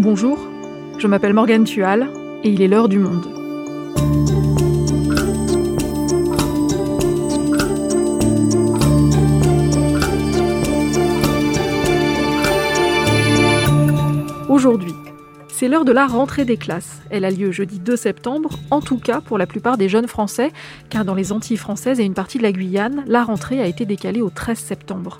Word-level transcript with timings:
Bonjour, 0.00 0.38
je 0.98 1.08
m'appelle 1.08 1.32
Morgane 1.32 1.64
Tual 1.64 2.08
et 2.44 2.50
il 2.50 2.62
est 2.62 2.68
l'heure 2.68 2.88
du 2.88 3.00
monde. 3.00 3.26
Aujourd'hui, 14.48 14.94
c'est 15.48 15.66
l'heure 15.66 15.84
de 15.84 15.90
la 15.90 16.06
rentrée 16.06 16.44
des 16.44 16.56
classes. 16.56 17.02
Elle 17.10 17.24
a 17.24 17.30
lieu 17.32 17.50
jeudi 17.50 17.80
2 17.80 17.96
septembre, 17.96 18.50
en 18.70 18.80
tout 18.80 18.98
cas 18.98 19.20
pour 19.20 19.36
la 19.36 19.48
plupart 19.48 19.78
des 19.78 19.88
jeunes 19.88 20.06
Français, 20.06 20.52
car 20.90 21.04
dans 21.04 21.16
les 21.16 21.32
Antilles 21.32 21.56
françaises 21.56 21.98
et 21.98 22.04
une 22.04 22.14
partie 22.14 22.38
de 22.38 22.44
la 22.44 22.52
Guyane, 22.52 23.02
la 23.08 23.24
rentrée 23.24 23.60
a 23.60 23.66
été 23.66 23.84
décalée 23.84 24.22
au 24.22 24.30
13 24.30 24.58
septembre. 24.58 25.18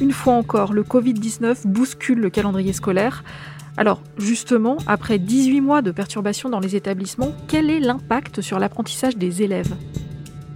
Une 0.00 0.12
fois 0.12 0.34
encore, 0.34 0.72
le 0.72 0.84
Covid-19 0.84 1.66
bouscule 1.66 2.20
le 2.20 2.30
calendrier 2.30 2.72
scolaire. 2.72 3.24
Alors 3.76 4.02
justement, 4.18 4.76
après 4.86 5.18
18 5.18 5.60
mois 5.60 5.82
de 5.82 5.90
perturbations 5.90 6.48
dans 6.48 6.60
les 6.60 6.76
établissements, 6.76 7.32
quel 7.48 7.70
est 7.70 7.80
l'impact 7.80 8.40
sur 8.40 8.58
l'apprentissage 8.58 9.16
des 9.16 9.42
élèves? 9.42 9.74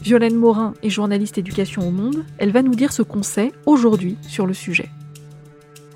Violaine 0.01 0.37
Morin 0.37 0.75
est 0.83 0.91
journaliste 0.91 1.39
éducation 1.39 1.87
au 1.87 1.91
monde. 1.91 2.25
Elle 2.39 2.53
va 2.53 2.63
nous 2.63 2.75
dire 2.75 2.93
ce 2.93 3.03
qu'on 3.03 3.25
sait 3.25 3.53
aujourd'hui 3.67 4.17
sur 4.23 4.47
le 4.47 4.55
sujet. 4.55 4.89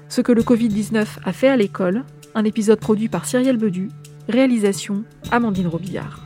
Ce 0.08 0.20
que 0.20 0.32
le 0.32 0.42
Covid-19 0.42 1.06
a 1.24 1.32
fait 1.32 1.48
à 1.48 1.56
l'école, 1.56 2.04
un 2.34 2.44
épisode 2.44 2.80
produit 2.80 3.08
par 3.08 3.24
Cyrielle 3.24 3.56
Bedu, 3.56 3.88
réalisation 4.28 5.04
Amandine 5.30 5.68
Robillard. 5.68 6.20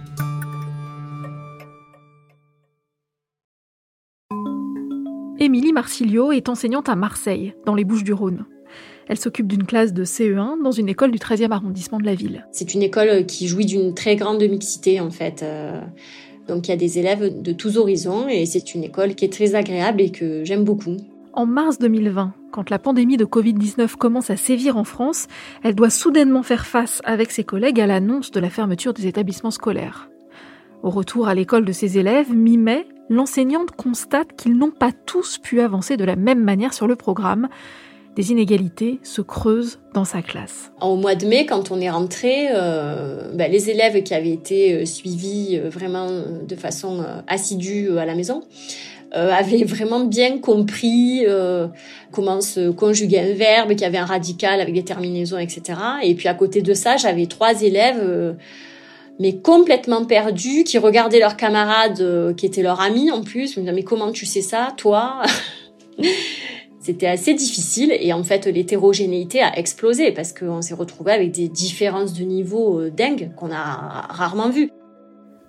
Émilie 5.39 5.73
Marsilio 5.73 6.33
est 6.33 6.49
enseignante 6.49 6.89
à 6.89 6.97
Marseille, 6.97 7.55
dans 7.67 7.75
les 7.75 7.85
Bouches-du-Rhône. 7.85 8.47
Elle 9.09 9.19
s'occupe 9.19 9.47
d'une 9.47 9.65
classe 9.65 9.93
de 9.93 10.05
CE1 10.05 10.63
dans 10.63 10.73
une 10.73 10.89
école 10.89 11.13
du 11.13 11.19
13e 11.19 11.51
arrondissement 11.51 11.99
de 11.99 12.05
la 12.05 12.15
ville. 12.15 12.47
C'est 12.51 12.75
une 12.75 12.83
école 12.83 13.27
qui 13.27 13.47
jouit 13.47 13.67
d'une 13.67 13.95
très 13.95 14.17
grande 14.17 14.43
mixité 14.43 15.01
en 15.01 15.11
fait. 15.11 15.43
Euh, 15.43 15.81
donc 16.49 16.69
il 16.69 16.71
y 16.71 16.75
a 16.75 16.77
des 16.77 16.99
élèves 16.99 17.41
de 17.41 17.53
tous 17.53 17.77
horizons 17.77 18.29
et 18.29 18.47
c'est 18.47 18.75
une 18.75 18.85
école 18.85 19.15
qui 19.15 19.25
est 19.25 19.33
très 19.33 19.55
agréable 19.55 20.01
et 20.01 20.11
que 20.11 20.45
j'aime 20.45 20.65
beaucoup. 20.65 20.97
En 21.33 21.45
mars 21.45 21.79
2020, 21.79 22.33
quand 22.51 22.71
la 22.71 22.79
pandémie 22.79 23.19
de 23.19 23.27
Covid-19 23.27 23.97
commence 23.97 24.31
à 24.31 24.37
sévir 24.37 24.79
en 24.79 24.85
France, 24.85 25.27
elle 25.63 25.75
doit 25.75 25.91
soudainement 25.91 26.43
faire 26.43 26.67
face 26.67 27.03
avec 27.05 27.31
ses 27.31 27.45
collègues 27.45 27.81
à 27.81 27.87
l'annonce 27.87 28.31
de 28.31 28.41
la 28.41 28.49
fermeture 28.49 28.95
des 28.95 29.07
établissements 29.07 29.51
scolaires. 29.51 30.09
Au 30.83 30.91
retour 30.91 31.29
à 31.29 31.35
l'école 31.35 31.65
de 31.65 31.73
ses 31.73 31.99
élèves, 31.99 32.35
mi-mai, 32.35 32.87
l'enseignante 33.11 33.73
constate 33.73 34.35
qu'ils 34.37 34.57
n'ont 34.57 34.71
pas 34.71 34.93
tous 34.93 35.39
pu 35.39 35.61
avancer 35.61 35.97
de 35.97 36.05
la 36.05 36.17
même 36.17 36.43
manière 36.43 36.73
sur 36.73 36.87
le 36.87 36.97
programme. 36.97 37.49
Des 38.17 38.31
inégalités 38.31 38.99
se 39.03 39.21
creusent 39.21 39.79
dans 39.93 40.07
sa 40.07 40.23
classe. 40.23 40.73
Au 40.81 40.97
mois 40.97 41.15
de 41.15 41.27
mai, 41.27 41.45
quand 41.45 41.71
on 41.71 41.79
est 41.83 41.91
rentré, 41.91 42.47
euh, 42.51 43.31
ben, 43.35 43.53
les 43.53 43.69
élèves 43.69 44.03
qui 44.03 44.15
avaient 44.15 44.31
été 44.31 44.73
euh, 44.73 44.87
suivis 44.87 45.59
euh, 45.59 45.69
vraiment 45.69 46.09
de 46.49 46.57
façon 46.57 47.05
assidue 47.27 47.99
à 47.99 48.07
la 48.07 48.15
maison, 48.15 48.43
avait 49.13 49.65
vraiment 49.65 50.01
bien 50.01 50.39
compris 50.39 51.25
comment 52.11 52.41
se 52.41 52.71
conjuguer 52.71 53.21
un 53.21 53.35
verbe, 53.35 53.71
qu'il 53.71 53.83
y 53.83 53.85
avait 53.85 53.99
un 53.99 54.07
radical 54.07 54.61
avec 54.61 54.75
des 54.75 54.85
terminaisons, 54.85 55.39
etc. 55.39 55.79
Et 56.03 56.15
puis 56.15 56.29
à 56.29 56.35
côté 56.35 56.61
de 56.61 56.75
ça, 56.75 56.97
j'avais 56.97 57.27
trois 57.27 57.63
élèves, 57.63 58.37
mais 59.19 59.37
complètement 59.37 60.05
perdus, 60.05 60.65
qui 60.65 60.77
regardaient 60.77 61.21
leurs 61.21 61.37
camarades, 61.37 62.35
qui 62.37 62.47
étaient 62.47 62.63
leurs 62.63 62.81
amis 62.81 63.11
en 63.11 63.23
plus. 63.23 63.57
Me 63.57 63.63
disaient, 63.63 63.73
mais 63.73 63.85
comment 63.85 64.13
tu 64.13 64.27
sais 64.27 64.43
ça, 64.43 64.75
toi 64.77 65.23
C'était 66.87 67.09
assez 67.09 67.35
difficile 67.35 67.93
et 67.99 68.13
en 68.13 68.23
fait 68.23 68.47
l'hétérogénéité 68.47 69.43
a 69.43 69.59
explosé 69.59 70.13
parce 70.13 70.33
qu'on 70.33 70.63
s'est 70.63 70.73
retrouvé 70.73 71.11
avec 71.11 71.33
des 71.33 71.49
différences 71.49 72.13
de 72.13 72.23
niveau 72.23 72.91
dingues 72.91 73.33
qu'on 73.35 73.51
a 73.51 74.07
rarement 74.09 74.51
vues. 74.51 74.71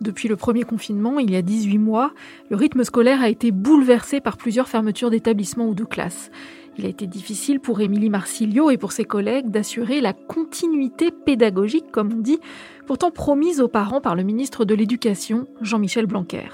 Depuis 0.02 0.28
le 0.28 0.36
premier 0.36 0.64
confinement, 0.64 1.20
il 1.20 1.30
y 1.30 1.36
a 1.36 1.44
18 1.44 1.78
mois, 1.78 2.12
le 2.50 2.56
rythme 2.56 2.84
scolaire 2.84 3.22
a 3.22 3.30
été 3.30 3.52
bouleversé 3.52 4.20
par 4.20 4.36
plusieurs 4.36 4.68
fermetures 4.68 5.12
d'établissements 5.12 5.68
ou 5.68 5.76
de 5.76 5.84
classes. 5.84 6.32
Il 6.80 6.88
a 6.88 6.90
été 6.90 7.06
difficile 7.06 7.60
pour 7.60 7.82
Émilie 7.82 8.10
Marsilio 8.10 8.72
et 8.72 8.78
pour 8.78 8.92
ses 8.92 9.06
collègues 9.06 9.52
d'assurer 9.52 10.02
la 10.02 10.14
continuité 10.14 11.12
pédagogique, 11.12 11.92
comme 11.92 12.14
on 12.14 12.22
dit, 12.22 12.40
pourtant 12.88 13.12
promise 13.12 13.62
aux 13.62 13.68
parents 13.68 14.02
par 14.02 14.16
le 14.16 14.24
ministre 14.24 14.66
de 14.66 14.74
l'Éducation, 14.74 15.46
Jean-Michel 15.62 16.08
Blanquer. 16.08 16.50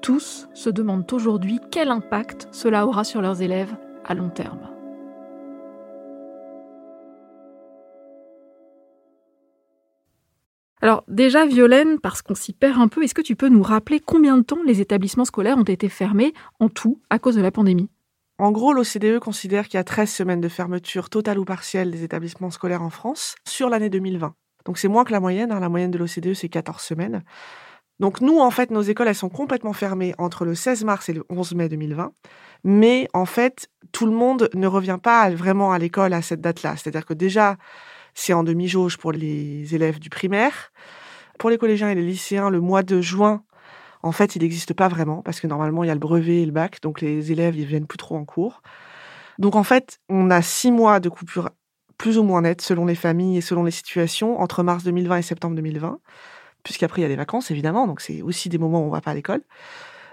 Tous 0.00 0.46
se 0.54 0.70
demandent 0.70 1.12
aujourd'hui 1.12 1.58
quel 1.72 1.88
impact 1.88 2.46
cela 2.52 2.86
aura 2.86 3.02
sur 3.02 3.20
leurs 3.20 3.42
élèves 3.42 3.74
à 4.06 4.14
long 4.14 4.30
terme. 4.30 4.70
Alors 10.82 11.02
déjà, 11.08 11.46
Violaine, 11.46 11.98
parce 11.98 12.22
qu'on 12.22 12.34
s'y 12.34 12.52
perd 12.52 12.80
un 12.80 12.88
peu, 12.88 13.02
est-ce 13.02 13.14
que 13.14 13.22
tu 13.22 13.34
peux 13.34 13.48
nous 13.48 13.62
rappeler 13.62 13.98
combien 13.98 14.38
de 14.38 14.42
temps 14.42 14.62
les 14.64 14.80
établissements 14.80 15.24
scolaires 15.24 15.58
ont 15.58 15.64
été 15.64 15.88
fermés 15.88 16.32
en 16.60 16.68
tout 16.68 17.00
à 17.10 17.18
cause 17.18 17.34
de 17.34 17.40
la 17.40 17.50
pandémie? 17.50 17.88
En 18.38 18.52
gros, 18.52 18.74
l'OCDE 18.74 19.18
considère 19.18 19.66
qu'il 19.66 19.78
y 19.78 19.80
a 19.80 19.84
13 19.84 20.10
semaines 20.10 20.40
de 20.42 20.48
fermeture 20.48 21.08
totale 21.08 21.38
ou 21.38 21.44
partielle 21.44 21.90
des 21.90 22.04
établissements 22.04 22.50
scolaires 22.50 22.82
en 22.82 22.90
France 22.90 23.34
sur 23.48 23.70
l'année 23.70 23.88
2020. 23.88 24.34
Donc 24.66 24.78
c'est 24.78 24.88
moins 24.88 25.04
que 25.04 25.12
la 25.12 25.20
moyenne. 25.20 25.52
Hein. 25.52 25.60
La 25.60 25.70
moyenne 25.70 25.90
de 25.90 25.98
l'OCDE, 25.98 26.34
c'est 26.34 26.48
14 26.50 26.82
semaines. 26.82 27.24
Donc 27.98 28.20
nous, 28.20 28.38
en 28.38 28.50
fait, 28.50 28.70
nos 28.70 28.82
écoles, 28.82 29.08
elles 29.08 29.14
sont 29.14 29.28
complètement 29.28 29.72
fermées 29.72 30.14
entre 30.18 30.44
le 30.44 30.54
16 30.54 30.84
mars 30.84 31.08
et 31.08 31.12
le 31.14 31.24
11 31.30 31.54
mai 31.54 31.68
2020. 31.68 32.12
Mais 32.64 33.08
en 33.14 33.24
fait, 33.24 33.68
tout 33.92 34.06
le 34.06 34.12
monde 34.12 34.50
ne 34.54 34.66
revient 34.66 34.98
pas 35.02 35.30
vraiment 35.30 35.72
à 35.72 35.78
l'école 35.78 36.12
à 36.12 36.22
cette 36.22 36.40
date-là. 36.40 36.76
C'est-à-dire 36.76 37.06
que 37.06 37.14
déjà, 37.14 37.56
c'est 38.14 38.32
en 38.32 38.44
demi-jauge 38.44 38.98
pour 38.98 39.12
les 39.12 39.74
élèves 39.74 39.98
du 39.98 40.10
primaire. 40.10 40.72
Pour 41.38 41.50
les 41.50 41.58
collégiens 41.58 41.90
et 41.90 41.94
les 41.94 42.02
lycéens, 42.02 42.50
le 42.50 42.60
mois 42.60 42.82
de 42.82 43.00
juin, 43.00 43.42
en 44.02 44.12
fait, 44.12 44.36
il 44.36 44.42
n'existe 44.42 44.74
pas 44.74 44.88
vraiment 44.88 45.22
parce 45.22 45.40
que 45.40 45.46
normalement, 45.46 45.84
il 45.84 45.88
y 45.88 45.90
a 45.90 45.94
le 45.94 46.00
brevet 46.00 46.42
et 46.42 46.46
le 46.46 46.52
bac, 46.52 46.80
donc 46.82 47.00
les 47.00 47.32
élèves, 47.32 47.56
ils 47.56 47.66
viennent 47.66 47.86
plus 47.86 47.98
trop 47.98 48.16
en 48.16 48.24
cours. 48.24 48.62
Donc 49.38 49.54
en 49.54 49.64
fait, 49.64 49.98
on 50.08 50.30
a 50.30 50.42
six 50.42 50.70
mois 50.70 51.00
de 51.00 51.08
coupure 51.08 51.50
plus 51.98 52.18
ou 52.18 52.22
moins 52.22 52.42
nette 52.42 52.60
selon 52.60 52.86
les 52.86 52.94
familles 52.94 53.38
et 53.38 53.40
selon 53.40 53.64
les 53.64 53.70
situations 53.70 54.40
entre 54.40 54.62
mars 54.62 54.84
2020 54.84 55.18
et 55.18 55.22
septembre 55.22 55.56
2020, 55.56 55.98
puisqu'après, 56.66 57.00
il 57.00 57.02
y 57.02 57.04
a 57.04 57.08
les 57.08 57.14
vacances, 57.14 57.52
évidemment, 57.52 57.86
donc 57.86 58.00
c'est 58.00 58.22
aussi 58.22 58.48
des 58.48 58.58
moments 58.58 58.80
où 58.80 58.86
on 58.86 58.90
va 58.90 59.00
pas 59.00 59.12
à 59.12 59.14
l'école. 59.14 59.40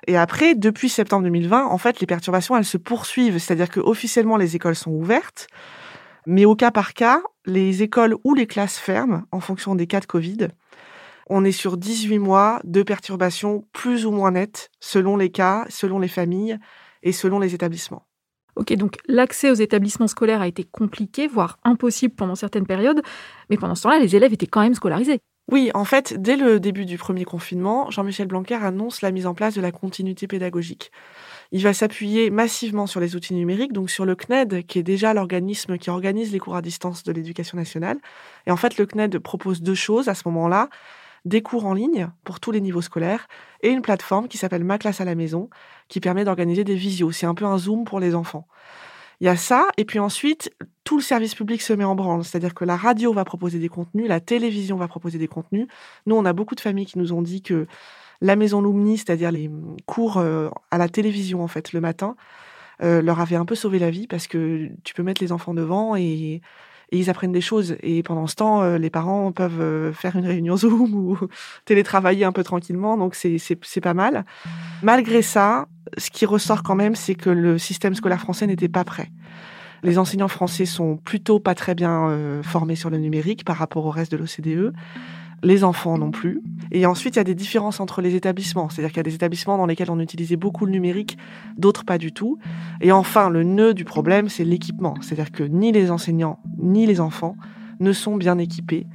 Et 0.05 0.17
après, 0.17 0.53
depuis 0.53 0.87
septembre 0.87 1.23
2020, 1.23 1.65
en 1.65 1.77
fait, 1.79 1.99
les 1.99 2.05
perturbations, 2.05 2.55
elles 2.55 2.63
se 2.63 2.77
poursuivent. 2.77 3.39
C'est-à-dire 3.39 3.69
que 3.69 3.79
officiellement, 3.79 4.37
les 4.37 4.55
écoles 4.55 4.75
sont 4.75 4.91
ouvertes. 4.91 5.47
Mais 6.27 6.45
au 6.45 6.55
cas 6.55 6.69
par 6.69 6.93
cas, 6.93 7.23
les 7.47 7.81
écoles 7.81 8.15
ou 8.23 8.35
les 8.35 8.45
classes 8.45 8.77
ferment 8.77 9.23
en 9.31 9.39
fonction 9.39 9.73
des 9.73 9.87
cas 9.87 9.99
de 9.99 10.05
Covid. 10.05 10.49
On 11.27 11.43
est 11.43 11.51
sur 11.51 11.77
18 11.77 12.19
mois 12.19 12.59
de 12.65 12.83
perturbations 12.83 13.65
plus 13.73 14.05
ou 14.05 14.11
moins 14.11 14.31
nettes 14.31 14.69
selon 14.79 15.17
les 15.17 15.31
cas, 15.31 15.65
selon 15.69 15.97
les 15.97 16.07
familles 16.07 16.59
et 17.01 17.13
selon 17.13 17.39
les 17.39 17.55
établissements. 17.55 18.05
Ok, 18.55 18.73
donc 18.73 18.97
l'accès 19.07 19.49
aux 19.49 19.55
établissements 19.55 20.07
scolaires 20.07 20.41
a 20.41 20.47
été 20.47 20.63
compliqué, 20.63 21.27
voire 21.27 21.57
impossible 21.63 22.13
pendant 22.13 22.35
certaines 22.35 22.67
périodes, 22.67 23.01
mais 23.49 23.57
pendant 23.57 23.73
ce 23.73 23.83
temps-là, 23.83 23.99
les 23.99 24.15
élèves 24.15 24.33
étaient 24.33 24.47
quand 24.47 24.61
même 24.61 24.75
scolarisés. 24.75 25.19
Oui, 25.51 25.71
en 25.73 25.83
fait, 25.83 26.13
dès 26.19 26.37
le 26.37 26.59
début 26.59 26.85
du 26.85 26.97
premier 26.97 27.25
confinement, 27.25 27.91
Jean-Michel 27.91 28.27
Blanquer 28.27 28.55
annonce 28.55 29.01
la 29.01 29.11
mise 29.11 29.27
en 29.27 29.33
place 29.33 29.53
de 29.55 29.61
la 29.61 29.71
continuité 29.71 30.25
pédagogique. 30.25 30.91
Il 31.51 31.61
va 31.63 31.73
s'appuyer 31.73 32.29
massivement 32.29 32.87
sur 32.87 33.01
les 33.01 33.15
outils 33.15 33.33
numériques, 33.33 33.73
donc 33.73 33.89
sur 33.89 34.05
le 34.05 34.15
CNED, 34.15 34.65
qui 34.65 34.79
est 34.79 34.83
déjà 34.83 35.13
l'organisme 35.13 35.77
qui 35.77 35.89
organise 35.89 36.31
les 36.31 36.39
cours 36.39 36.55
à 36.55 36.61
distance 36.61 37.03
de 37.03 37.11
l'éducation 37.11 37.57
nationale. 37.57 37.99
Et 38.47 38.51
en 38.51 38.57
fait, 38.57 38.77
le 38.77 38.85
CNED 38.85 39.19
propose 39.19 39.61
deux 39.61 39.75
choses 39.75 40.07
à 40.07 40.15
ce 40.15 40.23
moment-là 40.27 40.69
des 41.25 41.41
cours 41.41 41.65
en 41.65 41.73
ligne 41.73 42.09
pour 42.23 42.39
tous 42.39 42.51
les 42.51 42.59
niveaux 42.61 42.81
scolaires 42.81 43.27
et 43.61 43.69
une 43.69 43.81
plateforme 43.81 44.27
qui 44.27 44.37
s'appelle 44.37 44.63
Ma 44.63 44.77
classe 44.77 44.99
à 44.99 45.05
la 45.05 45.15
maison, 45.15 45.49
qui 45.87 45.99
permet 45.99 46.25
d'organiser 46.25 46.63
des 46.63 46.75
visios. 46.75 47.11
C'est 47.11 47.25
un 47.25 47.35
peu 47.35 47.45
un 47.45 47.57
Zoom 47.57 47.85
pour 47.85 47.99
les 47.99 48.15
enfants. 48.15 48.47
Il 49.21 49.25
y 49.25 49.29
a 49.29 49.35
ça, 49.35 49.67
et 49.77 49.85
puis 49.85 49.99
ensuite, 49.99 50.51
tout 50.83 50.97
le 50.97 51.03
service 51.03 51.35
public 51.35 51.61
se 51.61 51.73
met 51.73 51.83
en 51.83 51.95
branle. 51.95 52.23
C'est-à-dire 52.23 52.53
que 52.53 52.65
la 52.65 52.75
radio 52.75 53.13
va 53.13 53.23
proposer 53.25 53.59
des 53.59 53.69
contenus, 53.69 54.07
la 54.07 54.19
télévision 54.19 54.77
va 54.77 54.87
proposer 54.87 55.17
des 55.17 55.27
contenus. 55.27 55.67
Nous, 56.05 56.15
on 56.15 56.25
a 56.25 56.33
beaucoup 56.33 56.55
de 56.55 56.61
familles 56.61 56.85
qui 56.85 56.99
nous 56.99 57.13
ont 57.13 57.21
dit 57.21 57.41
que 57.41 57.67
la 58.21 58.35
maison 58.35 58.61
Lumni, 58.61 58.97
c'est-à-dire 58.97 59.31
les 59.31 59.51
cours 59.85 60.17
euh, 60.17 60.49
à 60.71 60.77
la 60.77 60.89
télévision 60.89 61.43
en 61.43 61.47
fait 61.47 61.73
le 61.73 61.81
matin, 61.81 62.15
euh, 62.81 63.01
leur 63.01 63.19
avait 63.19 63.35
un 63.35 63.45
peu 63.45 63.55
sauvé 63.55 63.79
la 63.79 63.91
vie 63.91 64.07
parce 64.07 64.27
que 64.27 64.69
tu 64.83 64.93
peux 64.93 65.03
mettre 65.03 65.21
les 65.21 65.31
enfants 65.31 65.53
devant 65.53 65.95
et, 65.95 66.41
ils 66.97 67.09
apprennent 67.09 67.31
des 67.31 67.41
choses. 67.41 67.75
Et 67.81 68.03
pendant 68.03 68.27
ce 68.27 68.35
temps, 68.35 68.61
euh, 68.61 68.77
les 68.77 68.89
parents 68.89 69.31
peuvent 69.31 69.93
faire 69.93 70.15
une 70.15 70.25
réunion 70.25 70.57
Zoom 70.63 70.93
ou 70.93 71.17
télétravailler 71.65 72.25
un 72.25 72.31
peu 72.31 72.43
tranquillement. 72.43 72.97
Donc 72.97 73.15
c'est 73.15 73.81
pas 73.81 73.93
mal. 73.93 74.25
Malgré 74.81 75.21
ça, 75.21 75.67
ce 75.97 76.09
qui 76.09 76.25
ressort 76.25 76.63
quand 76.63 76.75
même, 76.75 76.95
c'est 76.95 77.15
que 77.15 77.29
le 77.29 77.57
système 77.57 77.95
scolaire 77.95 78.19
français 78.19 78.47
n'était 78.47 78.69
pas 78.69 78.83
prêt. 78.83 79.09
Les 79.83 79.97
enseignants 79.97 80.29
français 80.29 80.65
sont 80.65 80.95
plutôt 80.95 81.39
pas 81.39 81.55
très 81.55 81.75
bien 81.75 82.41
formés 82.41 82.75
sur 82.75 82.89
le 82.89 82.97
numérique 82.97 83.43
par 83.43 83.57
rapport 83.57 83.85
au 83.85 83.89
reste 83.89 84.13
de 84.13 84.17
l'OCDE 84.17 84.73
les 85.43 85.63
enfants 85.63 85.97
non 85.97 86.11
plus. 86.11 86.41
Et 86.71 86.85
ensuite, 86.85 87.15
il 87.15 87.19
y 87.19 87.21
a 87.21 87.25
des 87.25 87.35
différences 87.35 87.79
entre 87.79 88.01
les 88.01 88.15
établissements. 88.15 88.69
C'est-à-dire 88.69 88.91
qu'il 88.91 88.97
y 88.97 89.01
a 89.01 89.03
des 89.03 89.15
établissements 89.15 89.57
dans 89.57 89.65
lesquels 89.65 89.91
on 89.91 89.99
utilisait 89.99 90.37
beaucoup 90.37 90.65
le 90.65 90.71
numérique, 90.71 91.17
d'autres 91.57 91.83
pas 91.83 91.97
du 91.97 92.11
tout. 92.11 92.39
Et 92.81 92.91
enfin, 92.91 93.29
le 93.29 93.43
nœud 93.43 93.73
du 93.73 93.85
problème, 93.85 94.29
c'est 94.29 94.43
l'équipement. 94.43 94.95
C'est-à-dire 95.01 95.31
que 95.31 95.43
ni 95.43 95.71
les 95.71 95.91
enseignants, 95.91 96.39
ni 96.57 96.85
les 96.85 96.99
enfants 96.99 97.35
ne 97.79 97.91
sont 97.91 98.15
bien 98.15 98.37
équipés. 98.37 98.87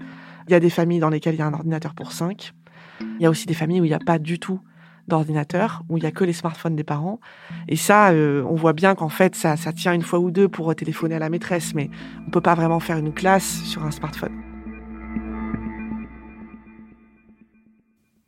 Il 0.48 0.52
y 0.52 0.54
a 0.54 0.60
des 0.60 0.70
familles 0.70 1.00
dans 1.00 1.10
lesquelles 1.10 1.34
il 1.34 1.38
y 1.38 1.42
a 1.42 1.46
un 1.46 1.54
ordinateur 1.54 1.94
pour 1.94 2.12
cinq. 2.12 2.52
Il 3.00 3.22
y 3.22 3.26
a 3.26 3.30
aussi 3.30 3.46
des 3.46 3.54
familles 3.54 3.80
où 3.80 3.84
il 3.84 3.88
n'y 3.88 3.94
a 3.94 4.00
pas 4.00 4.18
du 4.18 4.38
tout 4.38 4.60
d'ordinateur, 5.06 5.82
où 5.88 5.96
il 5.96 6.00
n'y 6.00 6.06
a 6.06 6.10
que 6.10 6.24
les 6.24 6.32
smartphones 6.32 6.76
des 6.76 6.84
parents. 6.84 7.20
Et 7.68 7.76
ça, 7.76 8.10
euh, 8.10 8.44
on 8.48 8.54
voit 8.54 8.74
bien 8.74 8.94
qu'en 8.94 9.08
fait, 9.08 9.34
ça, 9.34 9.56
ça 9.56 9.72
tient 9.72 9.94
une 9.94 10.02
fois 10.02 10.18
ou 10.18 10.30
deux 10.30 10.48
pour 10.48 10.74
téléphoner 10.74 11.14
à 11.14 11.18
la 11.18 11.30
maîtresse, 11.30 11.74
mais 11.74 11.90
on 12.22 12.26
ne 12.26 12.30
peut 12.30 12.40
pas 12.40 12.54
vraiment 12.54 12.80
faire 12.80 12.98
une 12.98 13.12
classe 13.12 13.62
sur 13.64 13.84
un 13.84 13.90
smartphone. 13.90 14.47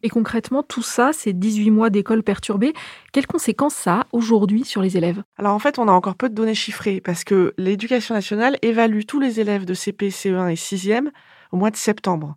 Et 0.02 0.08
concrètement, 0.08 0.62
tout 0.62 0.82
ça, 0.82 1.12
ces 1.12 1.32
18 1.32 1.70
mois 1.70 1.90
d'école 1.90 2.22
perturbée, 2.22 2.72
quelles 3.12 3.26
conséquences 3.26 3.74
ça 3.74 4.00
a 4.00 4.06
aujourd'hui 4.12 4.64
sur 4.64 4.80
les 4.80 4.96
élèves? 4.96 5.22
Alors 5.36 5.54
en 5.54 5.58
fait, 5.58 5.78
on 5.78 5.88
a 5.88 5.92
encore 5.92 6.14
peu 6.14 6.28
de 6.28 6.34
données 6.34 6.54
chiffrées 6.54 7.00
parce 7.00 7.24
que 7.24 7.52
l'éducation 7.58 8.14
nationale 8.14 8.56
évalue 8.62 9.02
tous 9.06 9.20
les 9.20 9.40
élèves 9.40 9.66
de 9.66 9.74
CP, 9.74 10.08
CE1 10.08 10.50
et 10.50 10.54
6e 10.54 11.10
au 11.52 11.56
mois 11.56 11.70
de 11.70 11.76
septembre. 11.76 12.36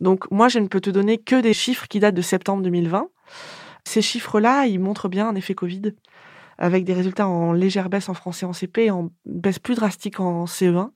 Donc 0.00 0.28
moi, 0.30 0.48
je 0.48 0.58
ne 0.58 0.66
peux 0.66 0.80
te 0.80 0.90
donner 0.90 1.18
que 1.18 1.40
des 1.40 1.54
chiffres 1.54 1.86
qui 1.88 2.00
datent 2.00 2.16
de 2.16 2.22
septembre 2.22 2.62
2020. 2.62 3.08
Ces 3.84 4.02
chiffres-là, 4.02 4.66
ils 4.66 4.80
montrent 4.80 5.08
bien 5.08 5.28
un 5.28 5.34
effet 5.34 5.54
Covid 5.54 5.92
avec 6.58 6.84
des 6.84 6.94
résultats 6.94 7.28
en 7.28 7.52
légère 7.52 7.88
baisse 7.88 8.08
en 8.08 8.14
français 8.14 8.46
en 8.46 8.52
CP 8.52 8.86
et 8.86 8.90
en 8.90 9.10
baisse 9.26 9.58
plus 9.58 9.74
drastique 9.74 10.20
en 10.20 10.44
CE1 10.44 10.90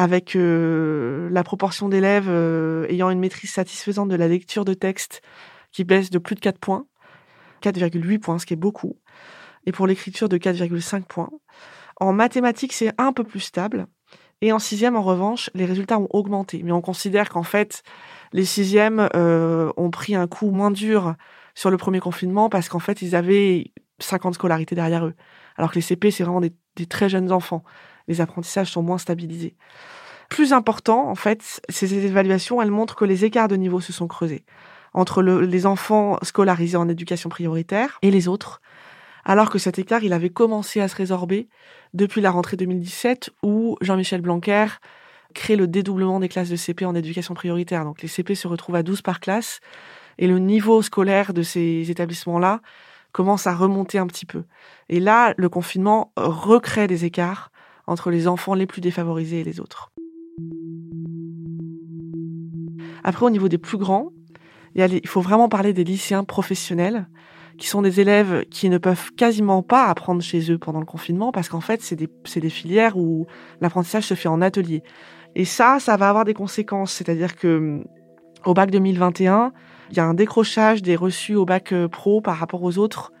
avec 0.00 0.34
euh, 0.34 1.28
la 1.30 1.44
proportion 1.44 1.90
d'élèves 1.90 2.30
euh, 2.30 2.86
ayant 2.88 3.10
une 3.10 3.18
maîtrise 3.18 3.50
satisfaisante 3.50 4.08
de 4.08 4.16
la 4.16 4.28
lecture 4.28 4.64
de 4.64 4.72
texte 4.72 5.20
qui 5.72 5.84
baisse 5.84 6.08
de 6.08 6.18
plus 6.18 6.34
de 6.34 6.40
4 6.40 6.58
points, 6.58 6.86
4,8 7.62 8.18
points, 8.18 8.38
ce 8.38 8.46
qui 8.46 8.54
est 8.54 8.56
beaucoup, 8.56 8.96
et 9.66 9.72
pour 9.72 9.86
l'écriture 9.86 10.30
de 10.30 10.38
4,5 10.38 11.02
points. 11.02 11.28
En 12.00 12.14
mathématiques, 12.14 12.72
c'est 12.72 12.94
un 12.96 13.12
peu 13.12 13.24
plus 13.24 13.40
stable. 13.40 13.88
Et 14.40 14.52
en 14.52 14.58
sixième, 14.58 14.96
en 14.96 15.02
revanche, 15.02 15.50
les 15.52 15.66
résultats 15.66 15.98
ont 15.98 16.08
augmenté. 16.08 16.62
Mais 16.62 16.72
on 16.72 16.80
considère 16.80 17.28
qu'en 17.28 17.42
fait, 17.42 17.82
les 18.32 18.46
sixièmes 18.46 19.06
euh, 19.14 19.70
ont 19.76 19.90
pris 19.90 20.14
un 20.14 20.26
coup 20.26 20.50
moins 20.50 20.70
dur 20.70 21.14
sur 21.54 21.68
le 21.68 21.76
premier 21.76 22.00
confinement 22.00 22.48
parce 22.48 22.70
qu'en 22.70 22.78
fait, 22.78 23.02
ils 23.02 23.14
avaient 23.14 23.74
50 23.98 24.32
scolarités 24.32 24.74
derrière 24.74 25.04
eux. 25.04 25.14
Alors 25.58 25.72
que 25.72 25.74
les 25.74 25.82
CP, 25.82 26.10
c'est 26.10 26.24
vraiment 26.24 26.40
des, 26.40 26.54
des 26.76 26.86
très 26.86 27.10
jeunes 27.10 27.32
enfants 27.32 27.64
les 28.08 28.20
apprentissages 28.20 28.70
sont 28.70 28.82
moins 28.82 28.98
stabilisés. 28.98 29.54
Plus 30.28 30.52
important, 30.52 31.08
en 31.08 31.14
fait, 31.14 31.60
ces 31.68 31.92
évaluations, 31.94 32.62
elles 32.62 32.70
montrent 32.70 32.94
que 32.94 33.04
les 33.04 33.24
écarts 33.24 33.48
de 33.48 33.56
niveau 33.56 33.80
se 33.80 33.92
sont 33.92 34.06
creusés 34.06 34.44
entre 34.92 35.22
les 35.22 35.66
enfants 35.66 36.18
scolarisés 36.22 36.76
en 36.76 36.88
éducation 36.88 37.28
prioritaire 37.28 37.98
et 38.02 38.10
les 38.10 38.28
autres, 38.28 38.60
alors 39.24 39.50
que 39.50 39.58
cet 39.58 39.78
écart, 39.78 40.02
il 40.02 40.12
avait 40.12 40.30
commencé 40.30 40.80
à 40.80 40.88
se 40.88 40.96
résorber 40.96 41.48
depuis 41.94 42.20
la 42.20 42.30
rentrée 42.30 42.56
2017 42.56 43.30
où 43.42 43.76
Jean-Michel 43.80 44.20
Blanquer 44.20 44.66
crée 45.34 45.56
le 45.56 45.68
dédoublement 45.68 46.18
des 46.18 46.28
classes 46.28 46.48
de 46.48 46.56
CP 46.56 46.84
en 46.84 46.94
éducation 46.94 47.34
prioritaire. 47.34 47.84
Donc 47.84 48.02
les 48.02 48.08
CP 48.08 48.34
se 48.34 48.48
retrouvent 48.48 48.76
à 48.76 48.82
12 48.82 49.02
par 49.02 49.20
classe 49.20 49.60
et 50.18 50.26
le 50.26 50.38
niveau 50.38 50.82
scolaire 50.82 51.32
de 51.32 51.42
ces 51.42 51.90
établissements-là 51.90 52.60
commence 53.12 53.46
à 53.46 53.54
remonter 53.54 53.98
un 53.98 54.06
petit 54.06 54.26
peu. 54.26 54.44
Et 54.88 55.00
là, 55.00 55.34
le 55.36 55.48
confinement 55.48 56.12
recrée 56.16 56.86
des 56.86 57.04
écarts 57.04 57.50
entre 57.90 58.10
les 58.10 58.28
enfants 58.28 58.54
les 58.54 58.66
plus 58.66 58.80
défavorisés 58.80 59.40
et 59.40 59.44
les 59.44 59.58
autres. 59.58 59.92
Après, 63.02 63.26
au 63.26 63.30
niveau 63.30 63.48
des 63.48 63.58
plus 63.58 63.78
grands, 63.78 64.12
il, 64.76 65.06
faut 65.08 65.20
vraiment 65.20 65.48
parler 65.48 65.72
des 65.72 65.82
lycéens 65.82 66.22
professionnels, 66.22 67.08
qui 67.58 67.66
sont 67.66 67.82
des 67.82 68.00
élèves 68.00 68.44
qui 68.48 68.68
ne 68.68 68.78
peuvent 68.78 69.10
quasiment 69.16 69.62
pas 69.62 69.86
apprendre 69.86 70.22
chez 70.22 70.52
eux 70.52 70.58
pendant 70.58 70.78
le 70.78 70.86
confinement, 70.86 71.32
parce 71.32 71.48
qu'en 71.48 71.60
fait, 71.60 71.82
c'est 71.82 71.96
des, 71.96 72.08
des 72.36 72.50
filières 72.50 72.96
où 72.96 73.26
l'apprentissage 73.60 74.04
se 74.04 74.14
fait 74.14 74.28
en 74.28 74.40
atelier. 74.40 74.84
Et 75.34 75.44
ça, 75.44 75.78
ça 75.80 75.96
va 75.96 76.08
avoir 76.08 76.24
des 76.24 76.34
conséquences. 76.34 76.92
C'est-à-dire 76.92 77.34
que 77.34 77.82
au 78.46 78.54
bac 78.54 78.70
2021, 78.70 79.52
il 79.90 79.96
y 79.96 80.00
a 80.00 80.04
un 80.04 80.14
décrochage 80.14 80.80
des 80.80 80.94
reçus 80.94 81.34
au 81.34 81.44
bac 81.44 81.72
euh, 81.72 81.88
pro 81.88 82.20
par 82.20 82.36
rapport 82.36 82.62
aux 82.62 82.78
autres 82.78 83.12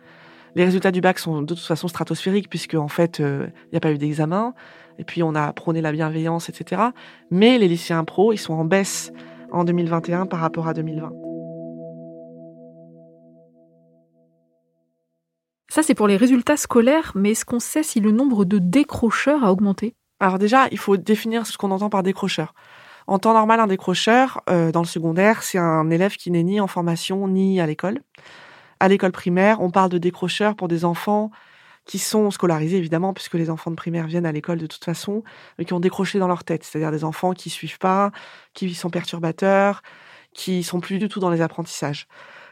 les 0.54 0.64
résultats 0.64 0.90
du 0.90 1.00
bac 1.00 1.18
sont 1.18 1.42
de 1.42 1.54
toute 1.54 1.64
façon 1.64 1.88
stratosphériques 1.88 2.48
puisque 2.48 2.74
en 2.74 2.88
fait 2.88 3.20
euh, 3.20 3.46
il 3.66 3.70
n'y 3.72 3.76
a 3.76 3.80
pas 3.80 3.92
eu 3.92 3.98
d'examen 3.98 4.54
et 4.98 5.04
puis 5.04 5.22
on 5.22 5.34
a 5.34 5.52
prôné 5.52 5.80
la 5.80 5.92
bienveillance, 5.92 6.48
etc. 6.48 6.82
Mais 7.30 7.58
les 7.58 7.68
lycéens 7.68 8.04
pro, 8.04 8.32
ils 8.32 8.38
sont 8.38 8.54
en 8.54 8.64
baisse 8.64 9.12
en 9.50 9.64
2021 9.64 10.26
par 10.26 10.40
rapport 10.40 10.68
à 10.68 10.74
2020. 10.74 11.10
Ça, 15.70 15.82
c'est 15.84 15.94
pour 15.94 16.08
les 16.08 16.16
résultats 16.16 16.56
scolaires, 16.56 17.12
mais 17.14 17.30
est-ce 17.30 17.44
qu'on 17.44 17.60
sait 17.60 17.84
si 17.84 18.00
le 18.00 18.10
nombre 18.10 18.44
de 18.44 18.58
décrocheurs 18.58 19.44
a 19.44 19.52
augmenté? 19.52 19.94
Alors 20.18 20.38
déjà, 20.38 20.66
il 20.72 20.78
faut 20.78 20.96
définir 20.96 21.46
ce 21.46 21.56
qu'on 21.56 21.70
entend 21.70 21.88
par 21.88 22.02
décrocheur. 22.02 22.54
En 23.06 23.18
temps 23.18 23.32
normal, 23.32 23.60
un 23.60 23.68
décrocheur, 23.68 24.42
euh, 24.50 24.72
dans 24.72 24.80
le 24.80 24.86
secondaire, 24.86 25.42
c'est 25.42 25.58
un 25.58 25.88
élève 25.88 26.16
qui 26.16 26.30
n'est 26.30 26.42
ni 26.42 26.60
en 26.60 26.66
formation 26.66 27.26
ni 27.28 27.60
à 27.60 27.66
l'école 27.66 28.00
à 28.80 28.88
l'école 28.88 29.12
primaire, 29.12 29.60
on 29.60 29.70
parle 29.70 29.90
de 29.90 29.98
décrocheurs 29.98 30.56
pour 30.56 30.68
des 30.68 30.84
enfants 30.84 31.30
qui 31.84 31.98
sont 31.98 32.30
scolarisés 32.30 32.76
évidemment, 32.76 33.12
puisque 33.12 33.34
les 33.34 33.50
enfants 33.50 33.70
de 33.70 33.76
primaire 33.76 34.06
viennent 34.06 34.26
à 34.26 34.32
l'école 34.32 34.58
de 34.58 34.66
toute 34.66 34.84
façon, 34.84 35.22
mais 35.58 35.64
qui 35.64 35.72
ont 35.72 35.80
décroché 35.80 36.18
dans 36.18 36.28
leur 36.28 36.44
tête, 36.44 36.64
c'est-à-dire 36.64 36.90
des 36.90 37.04
enfants 37.04 37.32
qui 37.32 37.50
suivent 37.50 37.78
pas, 37.78 38.10
qui 38.54 38.74
sont 38.74 38.90
perturbateurs, 38.90 39.82
qui 40.32 40.62
sont 40.62 40.80
plus 40.80 40.98
du 40.98 41.08
tout 41.08 41.20
dans 41.20 41.30
les 41.30 41.40
apprentissages. 41.40 42.06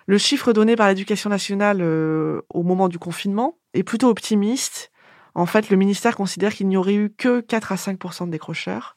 Le 0.07 0.19
chiffre 0.19 0.53
donné 0.53 0.75
par 0.75 0.89
l'éducation 0.89 1.31
nationale 1.31 1.79
euh, 1.81 2.41
au 2.49 2.63
moment 2.63 2.89
du 2.89 2.99
confinement 2.99 3.59
est 3.75 3.83
plutôt 3.83 4.09
optimiste. 4.09 4.91
En 5.35 5.47
fait, 5.47 5.71
le 5.71 5.77
ministère 5.77 6.17
considère 6.17 6.55
qu'il 6.55 6.67
n'y 6.69 6.77
aurait 6.77 6.95
eu 6.95 7.11
que 7.11 7.41
4 7.41 7.73
à 7.73 7.77
5% 7.77 8.27
de 8.27 8.31
décrocheurs 8.31 8.97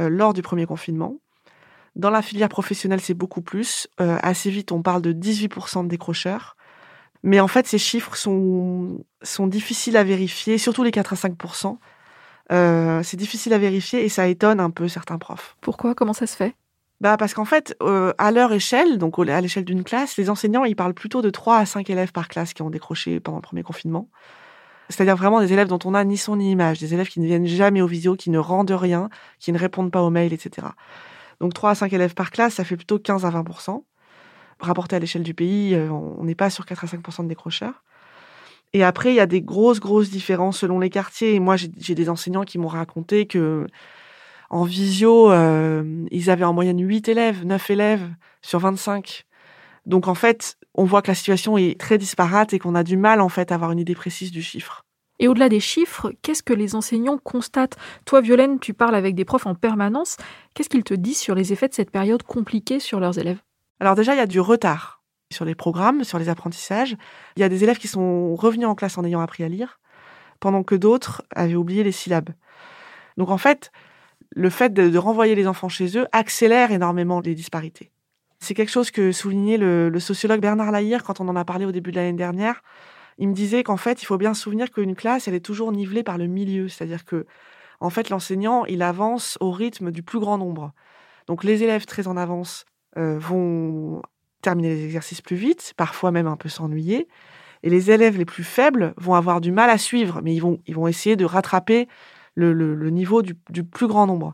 euh, 0.00 0.08
lors 0.08 0.32
du 0.32 0.42
premier 0.42 0.64
confinement. 0.64 1.18
Dans 1.98 2.10
la 2.10 2.22
filière 2.22 2.48
professionnelle, 2.48 3.00
c'est 3.00 3.14
beaucoup 3.14 3.42
plus. 3.42 3.88
Euh, 4.00 4.18
assez 4.22 4.50
vite, 4.50 4.70
on 4.70 4.82
parle 4.82 5.02
de 5.02 5.12
18% 5.12 5.82
de 5.82 5.88
décrocheurs. 5.88 6.56
Mais 7.24 7.40
en 7.40 7.48
fait, 7.48 7.66
ces 7.66 7.78
chiffres 7.78 8.16
sont, 8.16 9.04
sont 9.22 9.48
difficiles 9.48 9.96
à 9.96 10.04
vérifier, 10.04 10.58
surtout 10.58 10.84
les 10.84 10.92
4 10.92 11.12
à 11.12 11.16
5%. 11.16 11.78
Euh, 12.52 13.02
c'est 13.02 13.16
difficile 13.16 13.52
à 13.52 13.58
vérifier 13.58 14.04
et 14.04 14.08
ça 14.08 14.28
étonne 14.28 14.60
un 14.60 14.70
peu 14.70 14.86
certains 14.86 15.18
profs. 15.18 15.56
Pourquoi? 15.60 15.96
Comment 15.96 16.12
ça 16.12 16.28
se 16.28 16.36
fait? 16.36 16.54
Bah 17.00 17.16
parce 17.16 17.34
qu'en 17.34 17.44
fait, 17.44 17.76
euh, 17.82 18.12
à 18.18 18.30
leur 18.30 18.52
échelle, 18.52 18.98
donc 18.98 19.18
à 19.18 19.40
l'échelle 19.40 19.64
d'une 19.64 19.84
classe, 19.84 20.16
les 20.16 20.30
enseignants, 20.30 20.64
ils 20.64 20.74
parlent 20.74 20.94
plutôt 20.94 21.20
de 21.20 21.30
3 21.30 21.58
à 21.58 21.66
5 21.66 21.90
élèves 21.90 22.12
par 22.12 22.28
classe 22.28 22.54
qui 22.54 22.62
ont 22.62 22.70
décroché 22.70 23.20
pendant 23.20 23.38
le 23.38 23.42
premier 23.42 23.62
confinement. 23.62 24.08
C'est-à-dire 24.88 25.16
vraiment 25.16 25.40
des 25.40 25.52
élèves 25.52 25.68
dont 25.68 25.78
on 25.84 25.90
n'a 25.90 26.04
ni 26.04 26.16
son 26.16 26.36
ni 26.36 26.50
image, 26.50 26.78
des 26.78 26.94
élèves 26.94 27.08
qui 27.08 27.20
ne 27.20 27.26
viennent 27.26 27.46
jamais 27.46 27.82
aux 27.82 27.86
visio, 27.86 28.16
qui 28.16 28.30
ne 28.30 28.38
rendent 28.38 28.70
rien, 28.70 29.10
qui 29.38 29.52
ne 29.52 29.58
répondent 29.58 29.90
pas 29.90 30.02
aux 30.02 30.10
mails, 30.10 30.32
etc. 30.32 30.68
Donc 31.40 31.54
3 31.54 31.70
à 31.70 31.74
5 31.74 31.92
élèves 31.92 32.14
par 32.14 32.30
classe, 32.30 32.54
ça 32.54 32.64
fait 32.64 32.76
plutôt 32.76 32.98
15 32.98 33.24
à 33.24 33.30
20% 33.30 33.82
Rapporté 34.60 34.96
à 34.96 34.98
l'échelle 34.98 35.22
du 35.22 35.34
pays, 35.34 35.74
euh, 35.74 35.88
on 35.90 36.24
n'est 36.24 36.34
pas 36.34 36.50
sur 36.50 36.66
4 36.66 36.84
à 36.84 36.86
5% 36.88 37.22
de 37.22 37.28
décrocheurs. 37.28 37.84
Et 38.72 38.82
après, 38.82 39.12
il 39.12 39.14
y 39.14 39.20
a 39.20 39.26
des 39.26 39.40
grosses, 39.40 39.80
grosses 39.80 40.10
différences 40.10 40.58
selon 40.58 40.80
les 40.80 40.90
quartiers. 40.90 41.34
Et 41.34 41.40
moi, 41.40 41.56
j'ai 41.56 41.94
des 41.94 42.08
enseignants 42.08 42.42
qui 42.42 42.58
m'ont 42.58 42.68
raconté 42.68 43.26
que 43.26 43.66
en 44.50 44.64
visio, 44.64 45.30
euh, 45.30 46.04
ils 46.10 46.30
avaient 46.30 46.44
en 46.44 46.52
moyenne 46.52 46.80
8 46.80 47.08
élèves, 47.08 47.44
9 47.44 47.70
élèves 47.70 48.08
sur 48.42 48.58
25. 48.58 49.24
Donc 49.86 50.08
en 50.08 50.14
fait, 50.14 50.56
on 50.74 50.84
voit 50.84 51.02
que 51.02 51.08
la 51.08 51.14
situation 51.14 51.56
est 51.56 51.78
très 51.78 51.98
disparate 51.98 52.52
et 52.52 52.58
qu'on 52.58 52.74
a 52.74 52.82
du 52.82 52.96
mal 52.96 53.20
en 53.20 53.28
fait 53.28 53.52
à 53.52 53.54
avoir 53.54 53.72
une 53.72 53.78
idée 53.78 53.94
précise 53.94 54.30
du 54.30 54.42
chiffre. 54.42 54.87
Et 55.18 55.28
au-delà 55.28 55.48
des 55.48 55.60
chiffres, 55.60 56.12
qu'est-ce 56.22 56.42
que 56.42 56.52
les 56.52 56.74
enseignants 56.74 57.18
constatent 57.18 57.76
Toi, 58.04 58.20
Violaine, 58.20 58.60
tu 58.60 58.72
parles 58.72 58.94
avec 58.94 59.14
des 59.14 59.24
profs 59.24 59.46
en 59.46 59.54
permanence. 59.54 60.16
Qu'est-ce 60.54 60.68
qu'ils 60.68 60.84
te 60.84 60.94
disent 60.94 61.18
sur 61.18 61.34
les 61.34 61.52
effets 61.52 61.68
de 61.68 61.74
cette 61.74 61.90
période 61.90 62.22
compliquée 62.22 62.78
sur 62.78 63.00
leurs 63.00 63.18
élèves 63.18 63.40
Alors 63.80 63.96
déjà, 63.96 64.14
il 64.14 64.18
y 64.18 64.20
a 64.22 64.26
du 64.26 64.40
retard 64.40 65.02
sur 65.32 65.44
les 65.44 65.54
programmes, 65.54 66.04
sur 66.04 66.18
les 66.18 66.28
apprentissages. 66.28 66.96
Il 67.36 67.40
y 67.40 67.42
a 67.42 67.48
des 67.48 67.64
élèves 67.64 67.78
qui 67.78 67.88
sont 67.88 68.34
revenus 68.36 68.68
en 68.68 68.74
classe 68.74 68.96
en 68.96 69.04
ayant 69.04 69.20
appris 69.20 69.42
à 69.42 69.48
lire, 69.48 69.80
pendant 70.40 70.62
que 70.62 70.74
d'autres 70.74 71.22
avaient 71.34 71.56
oublié 71.56 71.82
les 71.82 71.92
syllabes. 71.92 72.30
Donc 73.16 73.30
en 73.30 73.38
fait, 73.38 73.72
le 74.30 74.50
fait 74.50 74.72
de, 74.72 74.96
renvoyer 74.96 75.34
les 75.34 75.48
enfants 75.48 75.68
chez 75.68 75.98
eux 75.98 76.06
accélère 76.12 76.70
énormément 76.70 77.20
les 77.20 77.34
disparités. 77.34 77.90
C'est 78.38 78.54
quelque 78.54 78.70
chose 78.70 78.92
que 78.92 79.10
soulignait 79.10 79.56
le, 79.56 79.88
le 79.88 80.00
sociologue 80.00 80.40
Bernard 80.40 80.70
Lahire 80.70 81.02
quand 81.02 81.20
on 81.20 81.26
en 81.28 81.34
a 81.34 81.44
parlé 81.44 81.64
au 81.64 81.72
début 81.72 81.90
de 81.90 81.96
l'année 81.96 82.12
dernière 82.12 82.62
il 83.18 83.28
me 83.28 83.34
disait 83.34 83.64
qu'en 83.64 83.76
fait, 83.76 84.00
il 84.02 84.06
faut 84.06 84.16
bien 84.16 84.32
se 84.32 84.42
souvenir 84.42 84.70
qu'une 84.70 84.94
classe, 84.94 85.28
elle 85.28 85.34
est 85.34 85.44
toujours 85.44 85.72
nivelée 85.72 86.04
par 86.04 86.18
le 86.18 86.26
milieu. 86.26 86.68
C'est-à-dire 86.68 87.04
que, 87.04 87.26
en 87.80 87.90
fait, 87.90 88.10
l'enseignant, 88.10 88.64
il 88.64 88.80
avance 88.82 89.36
au 89.40 89.50
rythme 89.50 89.90
du 89.90 90.02
plus 90.02 90.20
grand 90.20 90.38
nombre. 90.38 90.72
Donc, 91.26 91.44
les 91.44 91.62
élèves 91.64 91.84
très 91.84 92.06
en 92.06 92.16
avance 92.16 92.64
euh, 92.96 93.18
vont 93.18 94.02
terminer 94.40 94.70
les 94.70 94.84
exercices 94.84 95.20
plus 95.20 95.36
vite, 95.36 95.74
parfois 95.76 96.12
même 96.12 96.28
un 96.28 96.36
peu 96.36 96.48
s'ennuyer. 96.48 97.08
Et 97.64 97.70
les 97.70 97.90
élèves 97.90 98.16
les 98.16 98.24
plus 98.24 98.44
faibles 98.44 98.94
vont 98.96 99.14
avoir 99.14 99.40
du 99.40 99.50
mal 99.50 99.68
à 99.68 99.78
suivre, 99.78 100.20
mais 100.22 100.32
ils 100.32 100.40
vont, 100.40 100.60
ils 100.66 100.76
vont 100.76 100.86
essayer 100.86 101.16
de 101.16 101.24
rattraper 101.24 101.88
le, 102.36 102.90
niveau 102.90 103.20
du, 103.22 103.34
du, 103.50 103.64
plus 103.64 103.88
grand 103.88 104.06
nombre. 104.06 104.32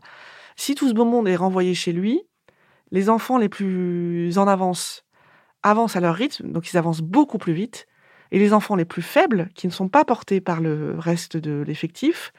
Si 0.55 0.75
tout 0.75 0.87
ce 0.87 0.93
beau 0.93 1.05
monde 1.05 1.27
est 1.27 1.35
renvoyé 1.35 1.73
chez 1.73 1.91
lui, 1.91 2.21
les 2.91 3.09
enfants 3.09 3.39
les 3.39 3.49
plus 3.49 4.37
en 4.37 4.47
avance 4.47 5.05
avancent 5.63 5.95
à 5.95 5.99
leur 5.99 6.13
rythme, 6.13 6.51
donc 6.51 6.71
ils 6.71 6.77
avancent 6.77 7.01
beaucoup 7.01 7.39
plus 7.39 7.53
vite, 7.53 7.87
et 8.31 8.39
les 8.39 8.53
enfants 8.53 8.75
les 8.75 8.85
plus 8.85 9.01
faibles, 9.01 9.49
qui 9.55 9.67
ne 9.67 9.71
sont 9.71 9.87
pas 9.87 10.05
portés 10.05 10.41
par 10.41 10.61
le 10.61 10.95
reste 10.97 11.37
de 11.37 11.63
l'effectif, 11.65 12.33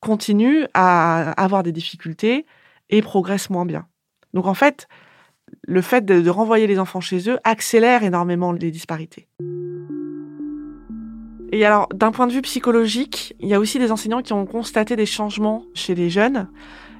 continuent 0.00 0.64
à 0.74 1.32
avoir 1.32 1.62
des 1.62 1.72
difficultés 1.72 2.46
et 2.90 3.02
progressent 3.02 3.50
moins 3.50 3.66
bien. 3.66 3.86
Donc 4.34 4.46
en 4.46 4.54
fait, 4.54 4.88
le 5.62 5.80
fait 5.80 6.04
de, 6.04 6.28
renvoyer 6.28 6.66
les 6.66 6.78
enfants 6.78 7.00
chez 7.00 7.28
eux 7.28 7.38
accélère 7.44 8.02
énormément 8.02 8.52
les 8.52 8.70
disparités. 8.70 9.28
Et 11.52 11.64
alors, 11.64 11.88
d'un 11.94 12.10
point 12.10 12.26
de 12.26 12.32
vue 12.32 12.42
psychologique, 12.42 13.34
il 13.40 13.48
y 13.48 13.54
a 13.54 13.60
aussi 13.60 13.78
des 13.78 13.92
enseignants 13.92 14.22
qui 14.22 14.32
ont 14.32 14.46
constaté 14.46 14.96
des 14.96 15.06
changements 15.06 15.64
chez 15.74 15.94
les 15.94 16.10
jeunes. 16.10 16.48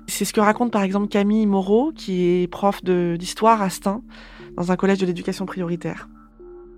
C'est 0.07 0.25
ce 0.25 0.33
que 0.33 0.41
raconte 0.41 0.73
par 0.73 0.83
exemple 0.83 1.09
Camille 1.09 1.47
Moreau, 1.47 1.93
qui 1.93 2.23
est 2.25 2.47
prof 2.47 2.83
d'histoire 2.83 3.61
à 3.61 3.71
Stein, 3.71 4.03
dans 4.57 4.71
un 4.71 4.77
collège 4.77 4.99
de 4.99 5.07
l'éducation 5.07 5.47
prioritaire. 5.47 6.09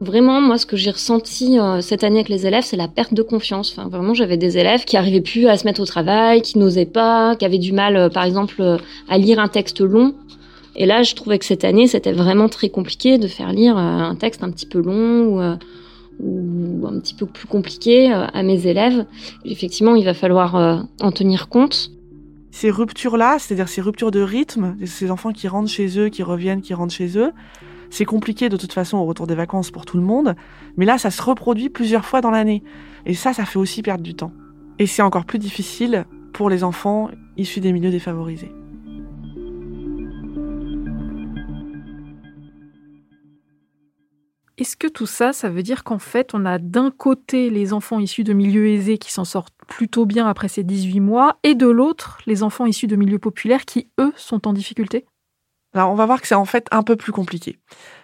Vraiment, 0.00 0.40
moi, 0.40 0.58
ce 0.58 0.66
que 0.66 0.76
j'ai 0.76 0.92
ressenti 0.92 1.58
euh, 1.58 1.80
cette 1.80 2.04
année 2.04 2.18
avec 2.18 2.28
les 2.28 2.46
élèves, 2.46 2.62
c'est 2.62 2.76
la 2.76 2.86
perte 2.86 3.14
de 3.14 3.22
confiance. 3.22 3.74
Vraiment, 3.76 4.14
j'avais 4.14 4.36
des 4.36 4.56
élèves 4.56 4.84
qui 4.84 4.96
arrivaient 4.96 5.20
plus 5.20 5.48
à 5.48 5.56
se 5.56 5.64
mettre 5.64 5.80
au 5.80 5.86
travail, 5.86 6.40
qui 6.40 6.56
n'osaient 6.56 6.86
pas, 6.86 7.34
qui 7.34 7.44
avaient 7.44 7.58
du 7.58 7.72
mal, 7.72 7.96
euh, 7.96 8.08
par 8.08 8.22
exemple, 8.22 8.54
euh, 8.60 8.76
à 9.08 9.18
lire 9.18 9.40
un 9.40 9.48
texte 9.48 9.80
long. 9.80 10.14
Et 10.76 10.86
là, 10.86 11.02
je 11.02 11.16
trouvais 11.16 11.40
que 11.40 11.44
cette 11.44 11.64
année, 11.64 11.88
c'était 11.88 12.12
vraiment 12.12 12.48
très 12.48 12.68
compliqué 12.68 13.18
de 13.18 13.26
faire 13.26 13.52
lire 13.52 13.76
un 13.76 14.14
texte 14.14 14.44
un 14.44 14.50
petit 14.52 14.66
peu 14.66 14.80
long 14.80 15.24
ou, 15.24 15.40
ou 16.20 16.86
un 16.86 17.00
petit 17.00 17.14
peu 17.14 17.26
plus 17.26 17.48
compliqué 17.48 18.12
à 18.12 18.42
mes 18.44 18.64
élèves. 18.68 19.04
Effectivement, 19.44 19.96
il 19.96 20.04
va 20.04 20.14
falloir 20.14 20.86
en 21.00 21.10
tenir 21.10 21.48
compte. 21.48 21.90
Ces 22.52 22.70
ruptures-là, 22.70 23.38
c'est-à-dire 23.40 23.68
ces 23.68 23.80
ruptures 23.80 24.12
de 24.12 24.20
rythme, 24.20 24.76
ces 24.84 25.10
enfants 25.10 25.32
qui 25.32 25.48
rentrent 25.48 25.70
chez 25.70 25.98
eux, 25.98 26.10
qui 26.10 26.22
reviennent, 26.22 26.62
qui 26.62 26.74
rentrent 26.74 26.94
chez 26.94 27.18
eux, 27.18 27.32
c'est 27.90 28.04
compliqué 28.04 28.48
de 28.48 28.56
toute 28.56 28.72
façon 28.72 28.98
au 28.98 29.04
retour 29.04 29.26
des 29.26 29.34
vacances 29.34 29.70
pour 29.70 29.84
tout 29.84 29.96
le 29.96 30.02
monde, 30.02 30.34
mais 30.76 30.84
là, 30.84 30.98
ça 30.98 31.10
se 31.10 31.22
reproduit 31.22 31.70
plusieurs 31.70 32.04
fois 32.04 32.20
dans 32.20 32.30
l'année. 32.30 32.62
Et 33.06 33.14
ça, 33.14 33.32
ça 33.32 33.44
fait 33.44 33.58
aussi 33.58 33.82
perdre 33.82 34.02
du 34.02 34.14
temps. 34.14 34.32
Et 34.78 34.86
c'est 34.86 35.02
encore 35.02 35.24
plus 35.24 35.38
difficile 35.38 36.04
pour 36.32 36.50
les 36.50 36.64
enfants 36.64 37.10
issus 37.36 37.60
des 37.60 37.72
milieux 37.72 37.90
défavorisés. 37.90 38.52
Est-ce 44.58 44.76
que 44.76 44.88
tout 44.88 45.06
ça, 45.06 45.32
ça 45.32 45.50
veut 45.50 45.62
dire 45.62 45.84
qu'en 45.84 46.00
fait, 46.00 46.34
on 46.34 46.44
a 46.44 46.58
d'un 46.58 46.90
côté 46.90 47.48
les 47.48 47.72
enfants 47.72 48.00
issus 48.00 48.24
de 48.24 48.32
milieux 48.32 48.66
aisés 48.66 48.98
qui 48.98 49.12
s'en 49.12 49.24
sortent 49.24 49.54
plutôt 49.68 50.04
bien 50.04 50.26
après 50.26 50.48
ces 50.48 50.64
18 50.64 50.98
mois, 50.98 51.38
et 51.44 51.54
de 51.54 51.68
l'autre, 51.68 52.18
les 52.26 52.42
enfants 52.42 52.66
issus 52.66 52.88
de 52.88 52.96
milieux 52.96 53.20
populaires 53.20 53.64
qui, 53.64 53.88
eux, 54.00 54.12
sont 54.16 54.48
en 54.48 54.52
difficulté? 54.52 55.06
Alors, 55.74 55.90
on 55.90 55.94
va 55.94 56.06
voir 56.06 56.20
que 56.20 56.26
c'est 56.26 56.34
en 56.34 56.46
fait 56.46 56.66
un 56.70 56.82
peu 56.82 56.96
plus 56.96 57.12
compliqué. 57.12 57.58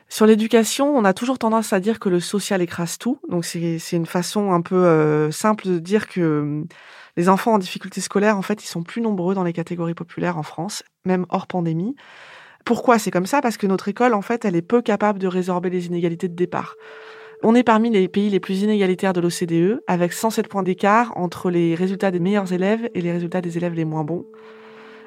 Sur 0.09 0.27
l'éducation, 0.27 0.95
on 0.95 1.05
a 1.05 1.15
toujours 1.15 1.39
tendance 1.39 1.73
à 1.73 1.81
dire 1.81 1.99
que 1.99 2.11
le 2.11 2.21
social 2.21 2.61
écrase 2.61 2.99
tout. 2.99 3.19
Donc, 3.29 3.45
c'est 3.45 3.81
une 3.93 4.07
façon 4.07 4.53
un 4.53 4.61
peu 4.61 4.77
euh, 4.77 5.31
simple 5.31 5.67
de 5.67 5.79
dire 5.79 6.07
que 6.07 6.41
hum, 6.41 6.67
les 7.17 7.29
enfants 7.29 7.55
en 7.55 7.59
difficulté 7.59 8.01
scolaire, 8.01 8.37
en 8.37 8.43
fait, 8.43 8.63
ils 8.63 8.67
sont 8.67 8.83
plus 8.83 9.01
nombreux 9.01 9.35
dans 9.35 9.45
les 9.45 9.53
catégories 9.53 9.95
populaires 9.95 10.37
en 10.37 10.43
France, 10.43 10.83
même 11.07 11.25
hors 11.31 11.47
pandémie. 11.47 11.97
Pourquoi 12.65 12.99
c'est 12.99 13.11
comme 13.11 13.27
ça? 13.27 13.41
Parce 13.41 13.57
que 13.57 13.67
notre 13.67 13.89
école, 13.89 14.15
en 14.15 14.23
fait, 14.23 14.45
elle 14.45 14.57
est 14.57 14.63
peu 14.63 14.83
capable 14.83 15.19
de 15.19 15.27
résorber 15.27 15.71
les 15.71 15.87
inégalités 15.87 16.29
de 16.29 16.35
départ. 16.35 16.77
On 17.43 17.55
est 17.55 17.63
parmi 17.63 17.91
les 17.91 18.09
pays 18.09 18.31
les 18.31 18.41
plus 18.41 18.63
inégalitaires 18.63 19.13
de 19.13 19.21
l'OCDE, 19.21 19.83
avec 19.87 20.13
107 20.13 20.49
points 20.49 20.63
d'écart 20.63 21.13
entre 21.17 21.51
les 21.51 21.75
résultats 21.75 22.11
des 22.11 22.21
meilleurs 22.21 22.53
élèves 22.53 22.89
et 22.95 23.01
les 23.01 23.13
résultats 23.13 23.41
des 23.41 23.57
élèves 23.57 23.75
les 23.75 23.85
moins 23.85 24.05
bons 24.05 24.27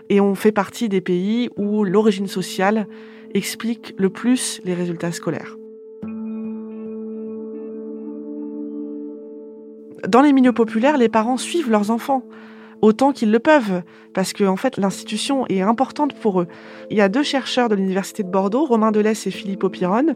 et 0.10 0.22
on 0.22 0.36
fait 0.36 0.52
partie 0.52 0.90
des 0.90 1.02
pays 1.02 1.50
où 1.58 1.84
l'origine 1.84 2.28
sociale 2.28 2.88
explique 3.34 3.94
le 3.98 4.10
plus 4.10 4.62
les 4.64 4.74
résultats 4.74 5.12
scolaires. 5.12 5.58
Dans 10.08 10.22
les 10.22 10.32
milieux 10.32 10.54
populaires, 10.54 10.98
les 10.98 11.10
parents 11.10 11.38
suivent 11.38 11.70
leurs 11.70 11.92
enfants 11.92 12.24
autant 12.82 13.12
qu'ils 13.12 13.32
le 13.32 13.40
peuvent, 13.40 13.82
parce 14.14 14.34
que 14.34 14.44
en 14.44 14.56
fait 14.56 14.78
l'institution 14.78 15.46
est 15.48 15.62
importante 15.62 16.14
pour 16.14 16.42
eux. 16.42 16.48
Il 16.90 16.98
y 16.98 17.02
a 17.02 17.10
deux 17.10 17.24
chercheurs 17.24 17.70
de 17.70 17.76
l'université 17.76 18.24
de 18.24 18.30
Bordeaux, 18.30 18.66
Romain 18.66 18.92
Delès 18.92 19.26
et 19.26 19.32
Philippe 19.32 19.64
Opiron, 19.64 20.16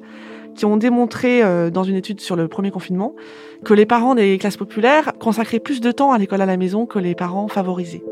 qui 0.55 0.65
ont 0.65 0.77
démontré 0.77 1.43
euh, 1.43 1.69
dans 1.69 1.83
une 1.83 1.95
étude 1.95 2.19
sur 2.19 2.35
le 2.35 2.47
premier 2.47 2.71
confinement 2.71 3.15
que 3.63 3.73
les 3.73 3.85
parents 3.85 4.15
des 4.15 4.37
classes 4.37 4.57
populaires 4.57 5.13
consacraient 5.19 5.59
plus 5.59 5.81
de 5.81 5.91
temps 5.91 6.11
à 6.11 6.17
l'école 6.17 6.41
à 6.41 6.45
la 6.45 6.57
maison 6.57 6.85
que 6.85 6.99
les 6.99 7.15
parents 7.15 7.47
favorisés. 7.47 8.03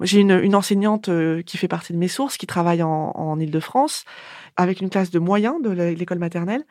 J'ai 0.00 0.20
une, 0.20 0.54
enseignante 0.54 1.08
euh, 1.08 1.42
qui 1.42 1.56
fait 1.56 1.68
partie 1.68 1.92
de 1.92 1.98
mes 1.98 2.08
sources, 2.08 2.36
qui 2.36 2.46
travaille 2.46 2.82
en, 2.82 3.12
en 3.14 3.38
Ile-de-France, 3.38 4.04
avec 4.56 4.80
une 4.80 4.90
classe 4.90 5.10
de 5.10 5.18
moyens 5.18 5.62
de 5.62 5.70
l'école 5.70 6.18
maternelle, 6.18 6.64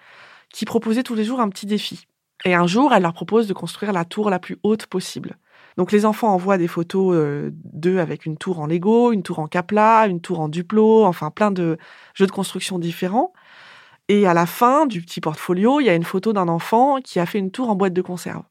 qui 0.51 0.65
proposait 0.65 1.03
tous 1.03 1.15
les 1.15 1.23
jours 1.23 1.39
un 1.39 1.49
petit 1.49 1.65
défi. 1.65 2.05
Et 2.45 2.53
un 2.53 2.67
jour, 2.67 2.93
elle 2.93 3.03
leur 3.03 3.13
propose 3.13 3.47
de 3.47 3.53
construire 3.53 3.93
la 3.93 4.05
tour 4.05 4.29
la 4.29 4.39
plus 4.39 4.57
haute 4.63 4.87
possible. 4.87 5.37
Donc 5.77 5.91
les 5.91 6.05
enfants 6.05 6.33
envoient 6.33 6.57
des 6.57 6.67
photos 6.67 7.15
euh, 7.15 7.51
d'eux 7.53 7.99
avec 7.99 8.25
une 8.25 8.37
tour 8.37 8.59
en 8.59 8.67
Lego, 8.67 9.11
une 9.11 9.23
tour 9.23 9.39
en 9.39 9.47
Capla, 9.47 10.05
une 10.07 10.21
tour 10.21 10.39
en 10.39 10.49
Duplo, 10.49 11.05
enfin 11.05 11.31
plein 11.31 11.51
de 11.51 11.77
jeux 12.13 12.27
de 12.27 12.31
construction 12.31 12.79
différents. 12.79 13.33
Et 14.09 14.27
à 14.27 14.33
la 14.33 14.45
fin 14.45 14.85
du 14.85 15.01
petit 15.01 15.21
portfolio, 15.21 15.79
il 15.79 15.85
y 15.85 15.89
a 15.89 15.95
une 15.95 16.03
photo 16.03 16.33
d'un 16.33 16.49
enfant 16.49 16.99
qui 17.01 17.19
a 17.19 17.25
fait 17.25 17.39
une 17.39 17.51
tour 17.51 17.69
en 17.69 17.75
boîte 17.75 17.93
de 17.93 18.01
conserve. 18.01 18.43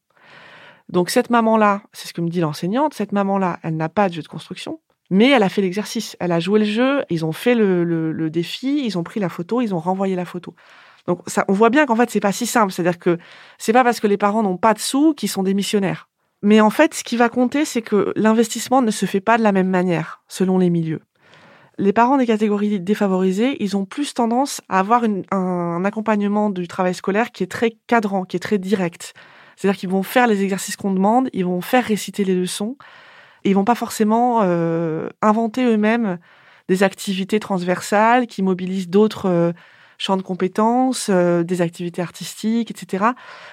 Donc 0.89 1.11
cette 1.11 1.31
maman-là, 1.31 1.83
c'est 1.93 2.09
ce 2.09 2.13
que 2.13 2.21
me 2.21 2.29
dit 2.29 2.41
l'enseignante, 2.41 2.95
cette 2.95 3.13
maman-là, 3.13 3.59
elle 3.63 3.77
n'a 3.77 3.89
pas 3.89 4.09
de 4.09 4.15
jeu 4.15 4.23
de 4.23 4.29
construction, 4.29 4.81
mais 5.11 5.31
elle 5.31 5.43
a 5.43 5.49
fait 5.49 5.63
l'exercice, 5.63 6.17
elle 6.21 6.33
a 6.33 6.41
joué 6.41 6.61
le 6.61 6.65
jeu, 6.65 7.05
ils 7.11 7.25
ont 7.25 7.33
fait 7.33 7.55
le, 7.55 8.29
défi, 8.31 8.85
ils 8.85 8.99
ont 8.99 9.03
pris 9.03 9.21
la 9.21 9.29
photo, 9.29 9.61
ils 9.61 9.75
ont 9.75 9.79
renvoyé 9.79 10.17
la 10.17 10.25
photo. 10.25 10.55
Donc 11.07 11.21
ça, 11.27 11.45
on 11.49 11.53
voit 11.53 11.71
bien 11.71 11.87
qu'en 11.87 11.97
fait 11.97 12.11
c'est 12.11 12.21
pas 12.21 12.33
si 12.33 12.47
simple, 12.47 12.73
c'est-à-dire 12.73 12.99
que 12.99 13.19
c'est 13.59 13.73
pas 13.73 13.85
parce 13.85 14.01
que 14.01 14.07
les 14.07 14.17
parents 14.17 14.43
n'ont 14.43 14.57
pas 14.57 14.75
de 14.75 14.79
sous 14.79 15.15
qu'ils 15.15 15.29
sont 15.29 15.43
des 15.43 15.55
missionnaires. 15.55 16.09
Mais 16.43 16.61
en 16.61 16.71
fait, 16.71 16.95
ce 16.95 17.05
qui 17.05 17.17
va 17.17 17.29
compter, 17.29 17.65
c'est 17.65 17.83
que 17.83 18.13
l'investissement 18.17 18.83
ne 18.83 18.91
se 18.91 19.07
fait 19.07 19.21
pas 19.21 19.39
de 19.39 19.43
la 19.43 19.53
même 19.53 19.69
manière 19.69 20.23
selon 20.29 20.59
les 20.59 20.71
milieux. 20.71 21.03
Les 21.79 21.93
parents 21.93 22.19
des 22.19 22.27
catégories 22.27 22.81
défavorisées, 22.81 23.57
ils 23.63 23.77
ont 23.77 23.85
plus 23.85 24.13
tendance 24.13 24.61
à 24.69 24.79
avoir 24.79 25.05
un 25.31 25.85
accompagnement 25.85 26.51
du 26.51 26.69
travail 26.69 26.95
scolaire 26.95 27.33
qui 27.33 27.43
est 27.43 27.51
très 27.51 27.77
cadrant, 27.87 28.25
qui 28.25 28.37
est 28.37 28.41
très 28.41 28.59
direct. 28.59 29.15
C'est-à-dire 29.63 29.79
qu'ils 29.79 29.91
vont 29.91 30.03
faire 30.03 30.27
les 30.27 30.43
exercices 30.43 30.75
qu'on 30.75 30.91
demande, 30.91 31.31
ils 31.33 31.45
vont 31.45 31.61
faire 31.61 31.85
réciter 31.85 32.25
les 32.25 32.35
leçons, 32.35 32.77
et 33.45 33.51
ils 33.51 33.53
vont 33.53 33.65
pas 33.65 33.77
forcément 33.77 34.41
euh, 34.43 35.09
inventer 35.23 35.65
eux-mêmes 35.65 36.19
des 36.67 36.83
activités 36.83 37.39
transversales 37.39 38.27
qui 38.27 38.43
mobilisent 38.43 38.89
d'autres 38.89 39.27
euh, 39.27 39.53
champs 39.99 40.17
de 40.17 40.23
compétences, 40.23 41.11
euh, 41.11 41.45
des 41.45 41.61
activités 41.61 42.03
artistiques, 42.03 42.73
etc. 42.73 43.05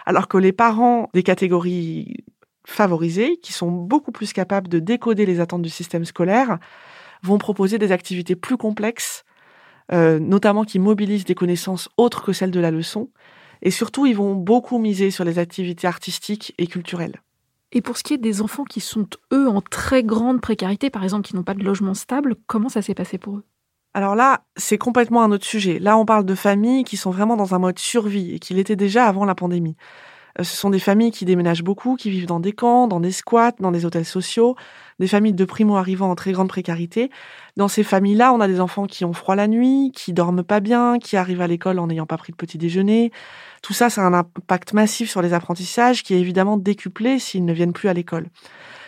Alors 0.08 0.28
que 0.28 0.40
les 0.40 0.52
parents 0.52 1.12
des 1.14 1.22
catégories 1.22 2.24
favorisées, 2.66 3.38
qui 3.38 3.54
sont 3.54 3.70
beaucoup 3.70 4.12
plus 4.12 4.34
capables 4.34 4.68
de 4.68 4.80
décoder 4.80 5.28
les 5.28 5.40
attentes 5.40 5.62
du 5.62 5.70
système 5.70 6.06
scolaire, 6.06 6.58
vont 7.22 7.38
proposer 7.38 7.78
des 7.78 7.92
activités 7.92 8.36
plus 8.36 8.58
complexes, 8.58 9.26
notamment 9.92 10.64
qui 10.64 10.80
mobilisent 10.80 11.26
des 11.26 11.36
connaissances 11.36 11.88
autres 11.98 12.24
que 12.24 12.34
celles 12.34 12.52
de 12.52 12.60
la 12.60 12.72
leçon, 12.72 13.10
et 13.62 13.72
surtout, 13.72 14.06
ils 14.06 14.16
vont 14.16 14.36
beaucoup 14.36 14.78
miser 14.78 15.12
sur 15.12 15.24
les 15.24 15.40
activités 15.40 15.88
artistiques 15.88 16.54
et 16.58 16.68
culturelles. 16.68 17.22
Et 17.72 17.82
pour 17.82 17.98
ce 17.98 18.04
qui 18.04 18.14
est 18.14 18.18
des 18.18 18.42
enfants 18.42 18.64
qui 18.64 18.80
sont, 18.80 19.08
eux, 19.32 19.48
en 19.48 19.62
très 19.62 20.04
grande 20.04 20.42
précarité, 20.42 20.90
par 20.90 21.04
exemple, 21.04 21.28
qui 21.28 21.36
n'ont 21.36 21.44
pas 21.44 21.54
de 21.54 21.64
logement 21.64 21.94
stable, 21.94 22.36
comment 22.48 22.70
ça 22.70 22.82
s'est 22.82 22.96
passé 22.96 23.18
pour 23.18 23.38
eux? 23.38 23.44
Alors 23.94 24.16
là, 24.16 24.46
c'est 24.56 24.78
complètement 24.78 25.24
un 25.24 25.32
autre 25.32 25.46
sujet. 25.46 25.80
Là, 25.80 25.98
on 25.98 26.06
parle 26.06 26.26
de 26.26 26.36
familles 26.36 26.84
qui 26.84 26.98
sont 26.98 27.12
vraiment 27.12 27.38
dans 27.38 27.56
un 27.56 27.60
mode 27.60 27.80
survie 27.80 28.34
et 28.34 28.40
qui 28.40 28.54
l'étaient 28.54 28.76
déjà 28.76 29.06
avant 29.06 29.26
la 29.26 29.36
pandémie. 29.36 29.76
Euh, 30.40 30.44
ce 30.44 30.56
sont 30.56 30.70
des 30.70 30.80
familles 30.80 31.12
qui 31.12 31.26
déménagent 31.26 31.64
beaucoup, 31.64 31.96
qui 31.96 32.10
vivent 32.10 32.26
dans 32.26 32.40
des 32.40 32.54
camps, 32.54 32.88
dans 32.88 33.00
des 33.00 33.12
squats, 33.12 33.54
dans 33.60 33.72
des 33.72 33.86
hôtels 33.86 34.06
sociaux, 34.06 34.56
des 35.00 35.08
familles 35.08 35.34
de 35.34 35.46
primo-arrivants 35.46 36.10
en 36.10 36.16
très 36.16 36.32
grande 36.32 36.50
précarité. 36.50 37.10
Dans 37.58 37.68
ces 37.68 37.84
familles-là, 37.84 38.34
on 38.34 38.40
a 38.40 38.48
des 38.48 38.60
enfants 38.60 38.86
qui 38.86 39.06
ont 39.06 39.14
froid 39.14 39.36
la 39.36 39.48
nuit, 39.48 39.92
qui 39.94 40.14
dorment 40.14 40.44
pas 40.44 40.60
bien, 40.60 40.98
qui 41.00 41.18
arrivent 41.18 41.42
à 41.42 41.48
l'école 41.48 41.80
en 41.80 41.88
n'ayant 41.88 42.06
pas 42.06 42.18
pris 42.18 42.32
de 42.32 42.38
petit 42.38 42.58
déjeuner. 42.58 43.12
Tout 43.62 43.74
ça, 43.74 43.90
ça 43.90 44.02
a 44.02 44.06
un 44.06 44.14
impact 44.14 44.74
massif 44.74 45.10
sur 45.10 45.22
les 45.22 45.34
apprentissages 45.34 46.04
qui 46.04 46.14
est 46.14 46.20
évidemment 46.20 46.58
décuplé 46.58 47.20
s'ils 47.20 47.46
ne 47.46 47.54
viennent 47.54 47.74
plus 47.74 47.90
à 47.90 47.94
l'école. 47.94 48.28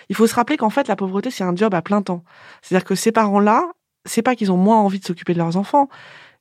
Il 0.10 0.15
faut 0.15 0.27
se 0.27 0.36
rappeler 0.36 0.58
qu'en 0.58 0.70
fait, 0.70 0.88
la 0.88 0.96
pauvreté, 0.96 1.31
c'est 1.31 1.43
un 1.43 1.55
job 1.55 1.74
à 1.74 1.81
plein 1.81 2.01
temps. 2.01 2.24
C'est-à-dire 2.62 2.86
que 2.86 2.96
ces 2.96 3.12
parents-là, 3.12 3.63
c'est 4.05 4.22
pas 4.22 4.36
qu'ils 4.36 4.51
ont 4.51 4.58
moins 4.58 4.77
envie 4.77 5.00
de 5.00 5.05
s'occuper 5.05 5.34
de 5.34 5.38
leurs 5.38 5.58
enfants, 5.58 5.88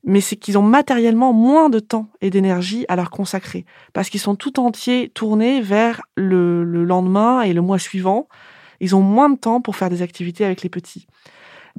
mais 0.04 0.20
c'est 0.20 0.36
qu'ils 0.36 0.56
ont 0.56 0.62
matériellement 0.62 1.32
moins 1.32 1.68
de 1.68 1.78
temps 1.78 2.08
et 2.20 2.30
d'énergie 2.30 2.86
à 2.88 2.96
leur 2.96 3.10
consacrer, 3.10 3.64
parce 3.92 4.08
qu'ils 4.08 4.20
sont 4.20 4.34
tout 4.34 4.58
entiers 4.58 5.10
tournés 5.10 5.60
vers 5.60 6.00
le, 6.16 6.64
lendemain 6.64 7.42
et 7.42 7.52
le 7.52 7.60
mois 7.60 7.78
suivant. 7.78 8.28
Ils 8.80 8.96
ont 8.96 9.02
moins 9.02 9.28
de 9.28 9.36
temps 9.36 9.60
pour 9.60 9.76
faire 9.76 9.90
des 9.90 10.00
activités 10.00 10.44
avec 10.44 10.62
les 10.62 10.70
petits. 10.70 11.06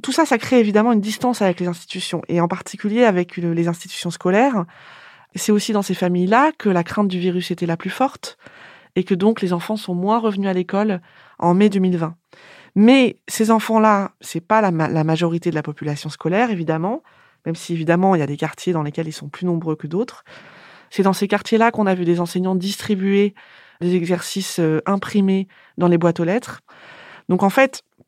Tout 0.02 0.12
ça, 0.12 0.24
ça 0.24 0.38
crée 0.38 0.60
évidemment 0.60 0.92
une 0.92 1.00
distance 1.00 1.42
avec 1.42 1.58
les 1.58 1.66
institutions, 1.66 2.22
et 2.28 2.40
en 2.40 2.48
particulier 2.48 3.04
avec 3.04 3.36
les 3.36 3.68
institutions 3.68 4.10
scolaires. 4.10 4.64
C'est 5.34 5.52
aussi 5.52 5.72
dans 5.72 5.82
ces 5.82 5.94
familles-là 5.94 6.52
que 6.56 6.68
la 6.68 6.84
crainte 6.84 7.08
du 7.08 7.18
virus 7.18 7.50
était 7.50 7.66
la 7.66 7.76
plus 7.76 7.90
forte, 7.90 8.38
et 8.94 9.04
que 9.04 9.14
donc 9.14 9.40
les 9.40 9.52
enfants 9.52 9.76
sont 9.76 9.94
moins 9.94 10.18
revenus 10.18 10.48
à 10.48 10.52
l'école 10.52 11.00
en 11.38 11.54
mai 11.54 11.70
2020. 11.70 12.14
Mais 12.74 13.18
ces 13.26 13.50
enfants-là, 13.50 14.12
c'est 14.20 14.40
pas 14.40 14.60
la 14.60 14.70
majorité 15.04 15.50
de 15.50 15.54
la 15.54 15.62
population 15.62 16.08
scolaire, 16.08 16.50
évidemment 16.50 17.02
même 17.46 17.54
si 17.54 17.72
évidemment 17.72 18.14
il 18.14 18.18
y 18.18 18.22
a 18.22 18.26
des 18.26 18.36
quartiers 18.36 18.72
dans 18.72 18.82
lesquels 18.82 19.08
ils 19.08 19.12
sont 19.12 19.28
plus 19.28 19.46
nombreux 19.46 19.76
que 19.76 19.86
d'autres. 19.86 20.24
C'est 20.90 21.02
dans 21.02 21.12
ces 21.12 21.28
quartiers-là 21.28 21.70
qu'on 21.70 21.86
a 21.86 21.94
vu 21.94 22.04
des 22.04 22.20
enseignants 22.20 22.54
distribuer 22.54 23.34
des 23.80 23.94
exercices 23.94 24.60
euh, 24.60 24.80
imprimés 24.86 25.48
dans 25.78 25.88
les 25.88 25.98
boîtes 25.98 26.20
aux 26.20 26.24
lettres. 26.24 26.60
Donc 27.28 27.42
en 27.42 27.50
fait, 27.50 27.82
il 27.98 28.04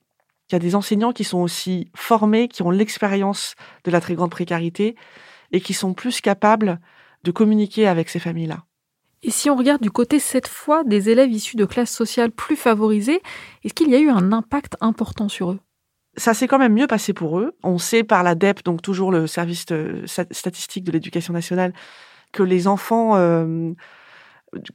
Il 0.50 0.52
y 0.52 0.56
a 0.56 0.58
des 0.58 0.74
enseignants 0.74 1.12
qui 1.12 1.24
sont 1.24 1.38
aussi 1.38 1.90
formés, 1.96 2.48
qui 2.48 2.62
ont 2.62 2.70
l'expérience 2.70 3.54
de 3.84 3.90
la 3.90 4.00
très 4.00 4.14
grande 4.14 4.30
précarité 4.30 4.94
et 5.52 5.60
qui 5.60 5.72
sont 5.72 5.94
plus 5.94 6.20
capables 6.20 6.78
de 7.24 7.30
communiquer 7.30 7.88
avec 7.88 8.10
ces 8.10 8.18
familles-là. 8.18 8.64
Et 9.22 9.30
si 9.30 9.48
on 9.48 9.56
regarde 9.56 9.80
du 9.80 9.90
côté 9.90 10.18
cette 10.18 10.48
fois 10.48 10.84
des 10.84 11.08
élèves 11.08 11.32
issus 11.32 11.56
de 11.56 11.64
classes 11.64 11.90
sociales 11.90 12.30
plus 12.30 12.56
favorisées, 12.56 13.22
est-ce 13.64 13.72
qu'il 13.72 13.88
y 13.88 13.94
a 13.94 13.98
eu 13.98 14.10
un 14.10 14.32
impact 14.32 14.76
important 14.82 15.30
sur 15.30 15.52
eux? 15.52 15.60
Ça 16.16 16.34
s'est 16.34 16.46
quand 16.46 16.58
même 16.58 16.74
mieux 16.74 16.86
passé 16.86 17.12
pour 17.12 17.38
eux. 17.38 17.56
On 17.62 17.78
sait 17.78 18.04
par 18.04 18.22
l'ADEP, 18.22 18.64
donc 18.64 18.82
toujours 18.82 19.10
le 19.10 19.26
service 19.26 19.66
statistique 20.30 20.84
de 20.84 20.92
l'éducation 20.92 21.32
nationale, 21.32 21.72
que 22.32 22.42
les 22.42 22.66
enfants 22.66 23.16
euh, 23.16 23.72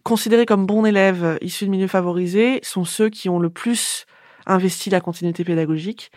considérés 0.04 0.46
comme 0.46 0.66
bons 0.66 0.86
élèves 0.86 1.38
issus 1.42 1.66
de 1.66 1.72
milieux 1.72 1.88
favorisés 1.88 2.60
sont 2.64 2.86
ceux 2.86 3.10
qui 3.10 3.30
ont 3.30 3.40
le 3.40 3.50
plus 3.50 4.06
investi 4.46 4.90
la 4.90 5.02
continuité 5.02 5.44
pédagogique. 5.44 6.12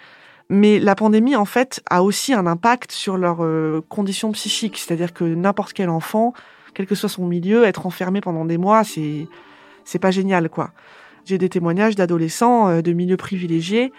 Mais 0.49 0.79
la 0.79 0.95
pandémie, 0.95 1.37
en 1.37 1.45
fait, 1.45 1.83
a 1.89 2.03
aussi 2.03 2.35
un 2.35 2.47
impact 2.47 2.93
sur 2.93 3.17
leurs 3.17 3.43
euh, 3.43 3.81
conditions 3.89 4.33
psychiques. 4.33 4.79
C'est-à-dire 4.79 5.13
que 5.13 5.25
n'importe 5.25 5.73
quel 5.73 5.89
enfant 5.89 6.35
quel 6.75 6.87
que 6.87 6.95
soit 6.95 7.09
son 7.09 7.27
milieu, 7.27 7.65
être 7.65 7.87
enfermé 7.87 8.21
pendant 8.21 8.45
des 8.45 8.59
mois, 8.59 8.85
c'est 8.85 9.29
c'est 9.85 9.99
pas 9.99 10.11
génial 10.11 10.49
quoi. 10.49 10.71
J'ai 11.25 11.39
des 11.39 11.49
témoignages 11.49 11.97
d'adolescents 11.97 12.69
euh, 12.69 12.83
de 12.83 12.93
milieux 12.93 13.17
privilégiés 13.17 13.93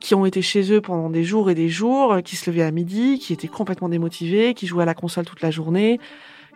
qui 0.00 0.14
ont 0.14 0.26
été 0.26 0.42
chez 0.42 0.72
eux 0.72 0.80
pendant 0.80 1.10
des 1.10 1.24
jours 1.24 1.50
et 1.50 1.54
des 1.54 1.68
jours, 1.68 2.18
qui 2.24 2.36
se 2.36 2.50
levaient 2.50 2.62
à 2.62 2.70
midi, 2.70 3.18
qui 3.18 3.32
étaient 3.32 3.48
complètement 3.48 3.88
démotivés, 3.88 4.54
qui 4.54 4.66
jouaient 4.66 4.82
à 4.82 4.86
la 4.86 4.94
console 4.94 5.24
toute 5.24 5.42
la 5.42 5.50
journée, 5.50 6.00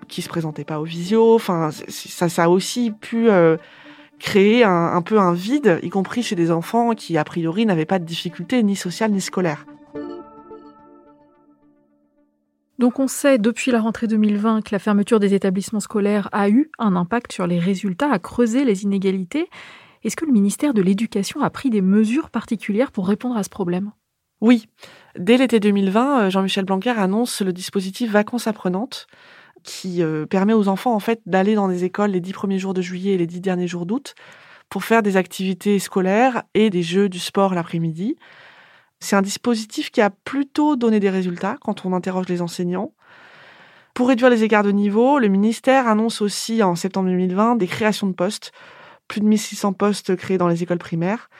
qui 0.08 0.22
se 0.22 0.28
présentaient 0.28 0.64
pas 0.64 0.80
au 0.80 0.84
visio. 0.84 1.34
Enfin, 1.34 1.70
ça, 1.88 2.28
ça 2.28 2.44
a 2.44 2.48
aussi 2.48 2.90
pu 2.90 3.28
euh, 3.28 3.56
créer 4.18 4.64
un, 4.64 4.92
un, 4.94 5.02
peu 5.02 5.18
un 5.18 5.32
vide, 5.32 5.78
y 5.82 5.90
compris 5.90 6.22
chez 6.22 6.36
des 6.36 6.50
enfants 6.50 6.94
qui 6.94 7.16
a 7.18 7.24
priori 7.24 7.66
n'avaient 7.66 7.86
pas 7.86 7.98
de 7.98 8.04
difficultés 8.04 8.62
ni 8.62 8.76
sociales 8.76 9.12
ni 9.12 9.20
scolaires. 9.20 9.66
Donc 12.78 12.98
on 12.98 13.08
sait 13.08 13.38
depuis 13.38 13.70
la 13.70 13.80
rentrée 13.80 14.06
2020 14.06 14.62
que 14.62 14.68
la 14.72 14.78
fermeture 14.78 15.18
des 15.18 15.32
établissements 15.32 15.80
scolaires 15.80 16.28
a 16.32 16.50
eu 16.50 16.70
un 16.78 16.94
impact 16.94 17.32
sur 17.32 17.46
les 17.46 17.58
résultats, 17.58 18.10
a 18.10 18.18
creusé 18.18 18.64
les 18.64 18.82
inégalités. 18.82 19.48
Est-ce 20.06 20.14
que 20.14 20.24
le 20.24 20.30
ministère 20.30 20.72
de 20.72 20.82
l'Éducation 20.82 21.40
a 21.40 21.50
pris 21.50 21.68
des 21.68 21.80
mesures 21.80 22.30
particulières 22.30 22.92
pour 22.92 23.08
répondre 23.08 23.36
à 23.36 23.42
ce 23.42 23.48
problème? 23.48 23.90
Oui. 24.40 24.68
Dès 25.18 25.36
l'été 25.36 25.58
2020, 25.58 26.20
euh, 26.20 26.30
Jean-Michel 26.30 26.64
Blanquer 26.64 26.90
annonce 26.90 27.42
le 27.42 27.52
dispositif 27.52 28.12
Vacances 28.12 28.46
apprenantes 28.46 29.08
qui 29.64 30.04
euh, 30.04 30.24
permet 30.24 30.52
aux 30.52 30.68
enfants 30.68 30.94
en 30.94 31.00
fait 31.00 31.20
d'aller 31.26 31.56
dans 31.56 31.66
des 31.66 31.82
écoles 31.82 32.12
les 32.12 32.20
dix 32.20 32.32
premiers 32.32 32.60
jours 32.60 32.72
de 32.72 32.82
juillet 32.82 33.14
et 33.14 33.18
les 33.18 33.26
dix 33.26 33.40
derniers 33.40 33.66
jours 33.66 33.84
d'août 33.84 34.14
pour 34.68 34.84
faire 34.84 35.02
des 35.02 35.16
activités 35.16 35.80
scolaires 35.80 36.44
et 36.54 36.70
des 36.70 36.84
jeux 36.84 37.08
du 37.08 37.18
sport 37.18 37.52
l'après-midi. 37.52 38.14
C'est 39.00 39.16
un 39.16 39.22
dispositif 39.22 39.90
qui 39.90 40.02
a 40.02 40.10
plutôt 40.10 40.76
donné 40.76 41.00
des 41.00 41.10
résultats 41.10 41.56
quand 41.60 41.84
on 41.84 41.92
interroge 41.92 42.28
les 42.28 42.42
enseignants. 42.42 42.92
Pour 43.92 44.06
réduire 44.06 44.30
les 44.30 44.44
écarts 44.44 44.62
de 44.62 44.70
niveau, 44.70 45.18
le 45.18 45.26
ministère 45.26 45.88
annonce 45.88 46.20
aussi 46.20 46.62
en 46.62 46.76
septembre 46.76 47.08
2020 47.08 47.56
des 47.56 47.66
créations 47.66 48.06
de 48.06 48.12
postes, 48.12 48.52
plus 49.08 49.20
de 49.20 49.26
1600 49.26 49.72
postes 49.72 50.16
créés 50.16 50.38
dans 50.38 50.48
les 50.48 50.62
écoles 50.62 50.78
primaires. 50.78 51.30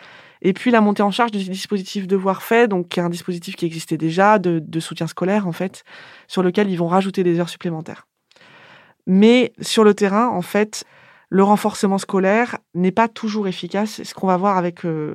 Et 0.43 0.53
puis 0.53 0.71
la 0.71 0.81
montée 0.81 1.03
en 1.03 1.11
charge 1.11 1.33
du 1.33 1.39
dispositif 1.39 2.07
Devoir 2.07 2.43
fait, 2.43 2.69
donc 2.69 2.89
qui 2.89 3.01
est 3.01 3.03
un 3.03 3.11
dispositif 3.11 3.57
qui 3.57 3.67
existait 3.67 3.97
déjà 3.97 4.39
de, 4.39 4.81
soutien 4.81 5.07
scolaire 5.07 5.47
en 5.47 5.53
fait, 5.53 5.85
sur 6.29 6.43
lequel 6.43 6.71
ils 6.71 6.77
vont 6.77 6.89
rajouter 6.89 7.23
des 7.23 7.41
heures 7.41 7.49
supplémentaires. 7.49 8.07
Mais 9.07 9.53
sur 9.61 9.85
le 9.85 9.95
terrain, 9.95 10.29
en 10.29 10.43
fait, 10.43 10.85
le 11.31 11.43
renforcement 11.43 11.99
scolaire 11.99 12.59
n'est 12.75 12.93
pas 12.93 13.09
toujours 13.09 13.49
efficace. 13.49 14.03
Ce 14.03 14.15
qu'on 14.15 14.27
va 14.27 14.37
voir 14.37 14.59
avec 14.59 14.85
euh, 14.85 15.15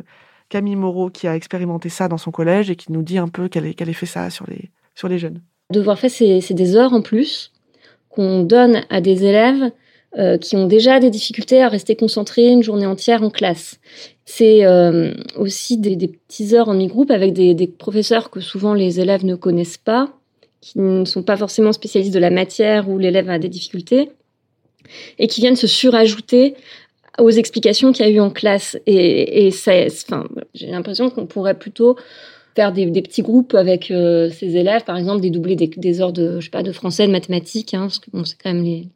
Camille 0.50 0.76
Moreau 0.76 1.10
qui 1.10 1.28
a 1.28 1.36
expérimenté 1.36 1.90
ça 1.90 2.08
dans 2.08 2.18
son 2.18 2.32
collège 2.32 2.70
et 2.70 2.76
qui 2.76 2.92
nous 2.92 3.04
dit 3.04 3.18
un 3.18 3.28
peu 3.28 3.48
quel, 3.48 3.66
effet 3.66 4.06
ça 4.06 4.24
a 4.24 4.30
sur 4.30 4.46
les, 4.48 4.72
sur 4.96 5.08
les 5.08 5.20
jeunes. 5.20 5.42
Devoir 5.72 6.00
fait, 6.00 6.10
c'est 6.10 6.54
des 6.54 6.76
heures 6.76 6.94
en 6.94 7.02
plus 7.02 7.54
qu'on 8.10 8.44
donne 8.44 8.84
à 8.90 9.02
des 9.02 9.24
élèves 9.26 9.72
euh, 10.18 10.38
qui 10.38 10.58
ont 10.58 10.68
déjà 10.68 11.00
des 11.00 11.10
difficultés 11.10 11.62
à 11.62 11.70
rester 11.70 11.96
concentrés 11.96 12.50
une 12.50 12.64
journée 12.64 12.86
entière 12.86 13.24
en 13.24 13.30
classe. 13.30 13.80
C'est 14.26 14.66
euh, 14.66 15.14
aussi 15.38 15.78
des, 15.78 15.96
des 15.96 16.10
petites 16.10 16.52
heures 16.54 16.68
en 16.68 16.74
mi-groupe 16.74 17.12
avec 17.12 17.32
des, 17.32 17.54
des, 17.54 17.68
professeurs 17.68 18.30
que 18.30 18.42
souvent 18.42 18.74
les 18.74 19.00
élèves 19.00 19.24
ne 19.26 19.36
connaissent 19.36 19.78
pas, 19.78 20.12
qui 20.60 20.80
ne 20.80 21.06
sont 21.06 21.24
pas 21.24 21.38
forcément 21.38 21.72
spécialistes 21.72 22.14
de 22.14 22.20
la 22.20 22.30
matière 22.30 22.90
où 22.90 22.98
l'élève 22.98 23.30
a 23.30 23.40
des 23.40 23.48
difficultés, 23.48 24.12
et 25.18 25.28
qui 25.28 25.40
viennent 25.40 25.56
se 25.56 25.68
surajouter 25.68 26.56
aux 27.18 27.30
explications 27.30 27.94
qu'il 27.94 28.06
y 28.06 28.10
a 28.10 28.12
eu 28.12 28.20
en 28.20 28.32
classe. 28.32 28.78
Et, 28.86 29.48
et 29.48 29.52
ça, 29.52 29.72
enfin, 29.86 30.28
j'ai 30.54 30.68
l'impression 30.68 31.10
qu'on 31.10 31.26
pourrait 31.26 31.58
plutôt 31.58 31.96
faire 32.54 32.74
des, 32.74 32.86
des 32.88 33.02
petits 33.02 33.22
groupes 33.22 33.54
avec 33.54 33.92
euh, 33.92 34.30
ces 34.30 34.58
élèves, 34.58 34.84
par 34.84 34.98
exemple, 34.98 35.22
dédoubler 35.22 35.56
des, 35.56 35.68
des 35.68 36.02
heures 36.02 36.12
de, 36.12 36.42
je 36.42 36.46
sais 36.46 36.52
pas, 36.52 36.64
de 36.64 36.74
français, 36.74 37.08
de 37.08 37.14
mathématiques, 37.14 37.74
hein, 37.74 37.84
parce 37.84 38.00
que 38.00 38.12
bon, 38.12 38.26
c'est 38.26 38.36
quand 38.42 38.54
même 38.54 38.64
les, 38.64 38.90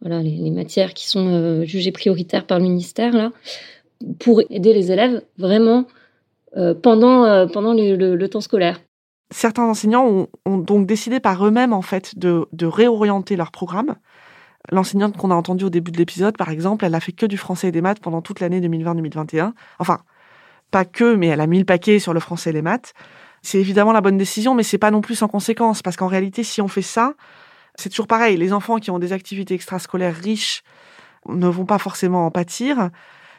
voilà, 0.00 0.22
les, 0.22 0.50
matières 0.50 0.94
qui 0.94 1.08
sont 1.08 1.26
euh, 1.28 1.64
jugées 1.64 1.92
prioritaires 1.92 2.46
par 2.46 2.58
le 2.58 2.64
ministère 2.64 3.12
là, 3.12 3.30
pour 4.18 4.42
aider 4.50 4.72
les 4.72 4.92
élèves 4.92 5.22
vraiment 5.38 5.86
euh, 6.56 6.74
pendant 6.74 7.24
euh, 7.24 7.46
pendant 7.46 7.72
le, 7.74 8.26
temps 8.26 8.40
scolaire. 8.40 8.80
Certains 9.30 9.64
enseignants 9.64 10.28
ont, 10.44 10.58
donc 10.58 10.86
décidé 10.86 11.20
par 11.20 11.44
eux-mêmes 11.46 11.72
en 11.72 11.82
fait 11.82 12.18
de, 12.18 12.46
de 12.52 12.66
réorienter 12.66 13.36
leur 13.36 13.50
programme 13.50 13.96
L'enseignante 14.72 15.16
qu'on 15.16 15.30
a 15.30 15.34
entendue 15.34 15.64
au 15.64 15.70
début 15.70 15.90
de 15.90 15.98
l'épisode, 15.98 16.36
par 16.38 16.48
exemple, 16.48 16.84
elle 16.84 16.94
a 16.94 17.00
fait 17.00 17.12
que 17.12 17.26
du 17.26 17.36
français 17.36 17.68
et 17.68 17.72
des 17.72 17.82
maths 17.82 18.00
pendant 18.00 18.22
toute 18.22 18.40
l'année 18.40 18.60
2020-2021. 18.60 19.52
Enfin, 19.78 20.00
pas 20.70 20.86
que, 20.86 21.14
mais 21.14 21.26
elle 21.26 21.42
a 21.42 21.46
mis 21.46 21.58
le 21.58 21.66
paquet 21.66 21.98
sur 21.98 22.14
le 22.14 22.20
français 22.20 22.50
et 22.50 22.52
les 22.54 22.62
maths. 22.62 22.94
C'est 23.42 23.58
évidemment 23.58 23.92
la 23.92 24.00
bonne 24.00 24.16
décision, 24.16 24.54
mais 24.54 24.62
c'est 24.62 24.78
pas 24.78 24.90
non 24.90 25.02
plus 25.02 25.16
sans 25.16 25.28
conséquence, 25.28 25.82
parce 25.82 25.96
qu'en 25.96 26.06
réalité, 26.06 26.44
si 26.44 26.62
on 26.62 26.68
fait 26.68 26.82
ça, 26.82 27.12
c'est 27.76 27.88
toujours 27.88 28.06
pareil. 28.06 28.36
Les 28.36 28.52
enfants 28.52 28.78
qui 28.78 28.90
ont 28.90 28.98
des 28.98 29.12
activités 29.12 29.54
extrascolaires 29.54 30.16
riches 30.16 30.62
ne 31.28 31.48
vont 31.48 31.66
pas 31.66 31.78
forcément 31.78 32.26
en 32.26 32.30
pâtir. 32.30 32.90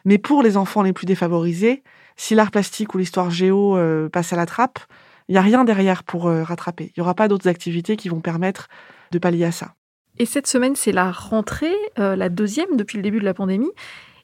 Mais 0.06 0.18
pour 0.18 0.44
les 0.44 0.58
enfants 0.58 0.84
les 0.84 0.94
plus 0.94 1.06
défavorisés, 1.06 1.84
si 2.16 2.36
l'art 2.36 2.52
plastique 2.52 2.94
ou 2.94 2.98
l'histoire 2.98 3.32
géo 3.32 3.78
euh, 3.78 4.10
passe 4.10 4.34
à 4.34 4.36
la 4.36 4.46
trappe, 4.46 4.80
il 5.28 5.34
n'y 5.34 5.38
a 5.38 5.42
rien 5.42 5.64
derrière 5.64 6.04
pour 6.04 6.28
euh, 6.28 6.44
rattraper. 6.44 6.86
Il 6.96 7.00
n'y 7.00 7.02
aura 7.02 7.16
pas 7.16 7.28
d'autres 7.28 7.48
activités 7.48 7.98
qui 7.98 8.10
vont 8.10 8.22
permettre 8.22 8.68
de 9.12 9.20
pallier 9.20 9.46
à 9.46 9.52
ça. 9.52 9.74
Et 10.18 10.26
cette 10.26 10.48
semaine, 10.48 10.76
c'est 10.76 10.92
la 10.92 11.12
rentrée, 11.12 11.76
euh, 12.00 12.16
la 12.16 12.30
deuxième 12.30 12.78
depuis 12.78 12.98
le 12.98 13.04
début 13.04 13.20
de 13.20 13.26
la 13.26 13.34
pandémie. 13.34 13.72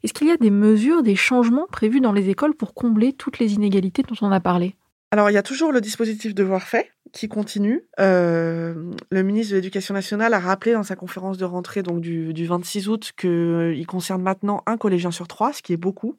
Est-ce 0.04 0.14
qu'il 0.14 0.28
y 0.28 0.32
a 0.32 0.38
des 0.38 0.52
mesures, 0.52 1.04
des 1.04 1.16
changements 1.16 1.68
prévus 1.72 2.00
dans 2.00 2.14
les 2.14 2.30
écoles 2.30 2.56
pour 2.56 2.74
combler 2.74 3.14
toutes 3.14 3.40
les 3.40 3.54
inégalités 3.54 4.04
dont 4.04 4.16
on 4.22 4.32
a 4.32 4.40
parlé? 4.40 4.76
Alors, 5.12 5.30
il 5.30 5.34
y 5.34 5.38
a 5.38 5.44
toujours 5.44 5.72
le 5.72 5.82
dispositif 5.82 6.34
Devoir 6.34 6.64
fait 6.64 6.92
qui 7.12 7.28
continue. 7.28 7.84
Euh, 8.00 8.94
le 9.10 9.24
ministre 9.24 9.52
de 9.52 9.58
l'Éducation 9.58 9.94
nationale 9.94 10.34
a 10.34 10.40
rappelé 10.40 10.72
dans 10.72 10.84
sa 10.84 10.96
conférence 10.96 11.38
de 11.38 11.44
rentrée 11.44 11.84
donc 11.84 12.00
du, 12.00 12.34
du 12.34 12.46
26 12.46 12.88
août 12.88 13.12
qu'il 13.18 13.30
euh, 13.30 13.84
concerne 13.86 14.22
maintenant 14.22 14.64
un 14.66 14.78
collégien 14.78 15.12
sur 15.12 15.28
trois, 15.28 15.52
ce 15.52 15.62
qui 15.62 15.74
est 15.74 15.78
beaucoup. 15.78 16.18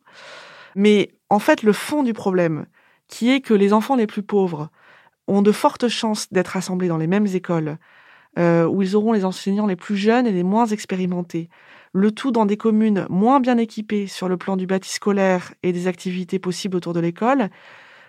Mais 0.74 1.14
en 1.30 1.38
fait, 1.38 1.62
le 1.62 1.72
fond 1.72 2.02
du 2.02 2.12
problème, 2.12 2.66
qui 3.08 3.30
est 3.30 3.40
que 3.40 3.54
les 3.54 3.72
enfants 3.72 3.96
les 3.96 4.06
plus 4.06 4.22
pauvres 4.22 4.68
ont 5.28 5.40
de 5.40 5.52
fortes 5.52 5.88
chances 5.88 6.30
d'être 6.30 6.58
assemblés 6.58 6.88
dans 6.88 6.98
les 6.98 7.06
mêmes 7.06 7.26
écoles 7.26 7.78
euh, 8.38 8.66
où 8.66 8.82
ils 8.82 8.96
auront 8.96 9.12
les 9.12 9.24
enseignants 9.24 9.66
les 9.66 9.76
plus 9.76 9.96
jeunes 9.96 10.26
et 10.26 10.32
les 10.32 10.42
moins 10.42 10.66
expérimentés. 10.66 11.48
Le 11.92 12.10
tout 12.10 12.30
dans 12.30 12.46
des 12.46 12.56
communes 12.56 13.06
moins 13.10 13.40
bien 13.40 13.58
équipées 13.58 14.06
sur 14.06 14.28
le 14.28 14.36
plan 14.36 14.56
du 14.56 14.66
bâti 14.66 14.90
scolaire 14.90 15.52
et 15.62 15.72
des 15.72 15.86
activités 15.86 16.38
possibles 16.38 16.76
autour 16.76 16.94
de 16.94 17.00
l'école. 17.00 17.50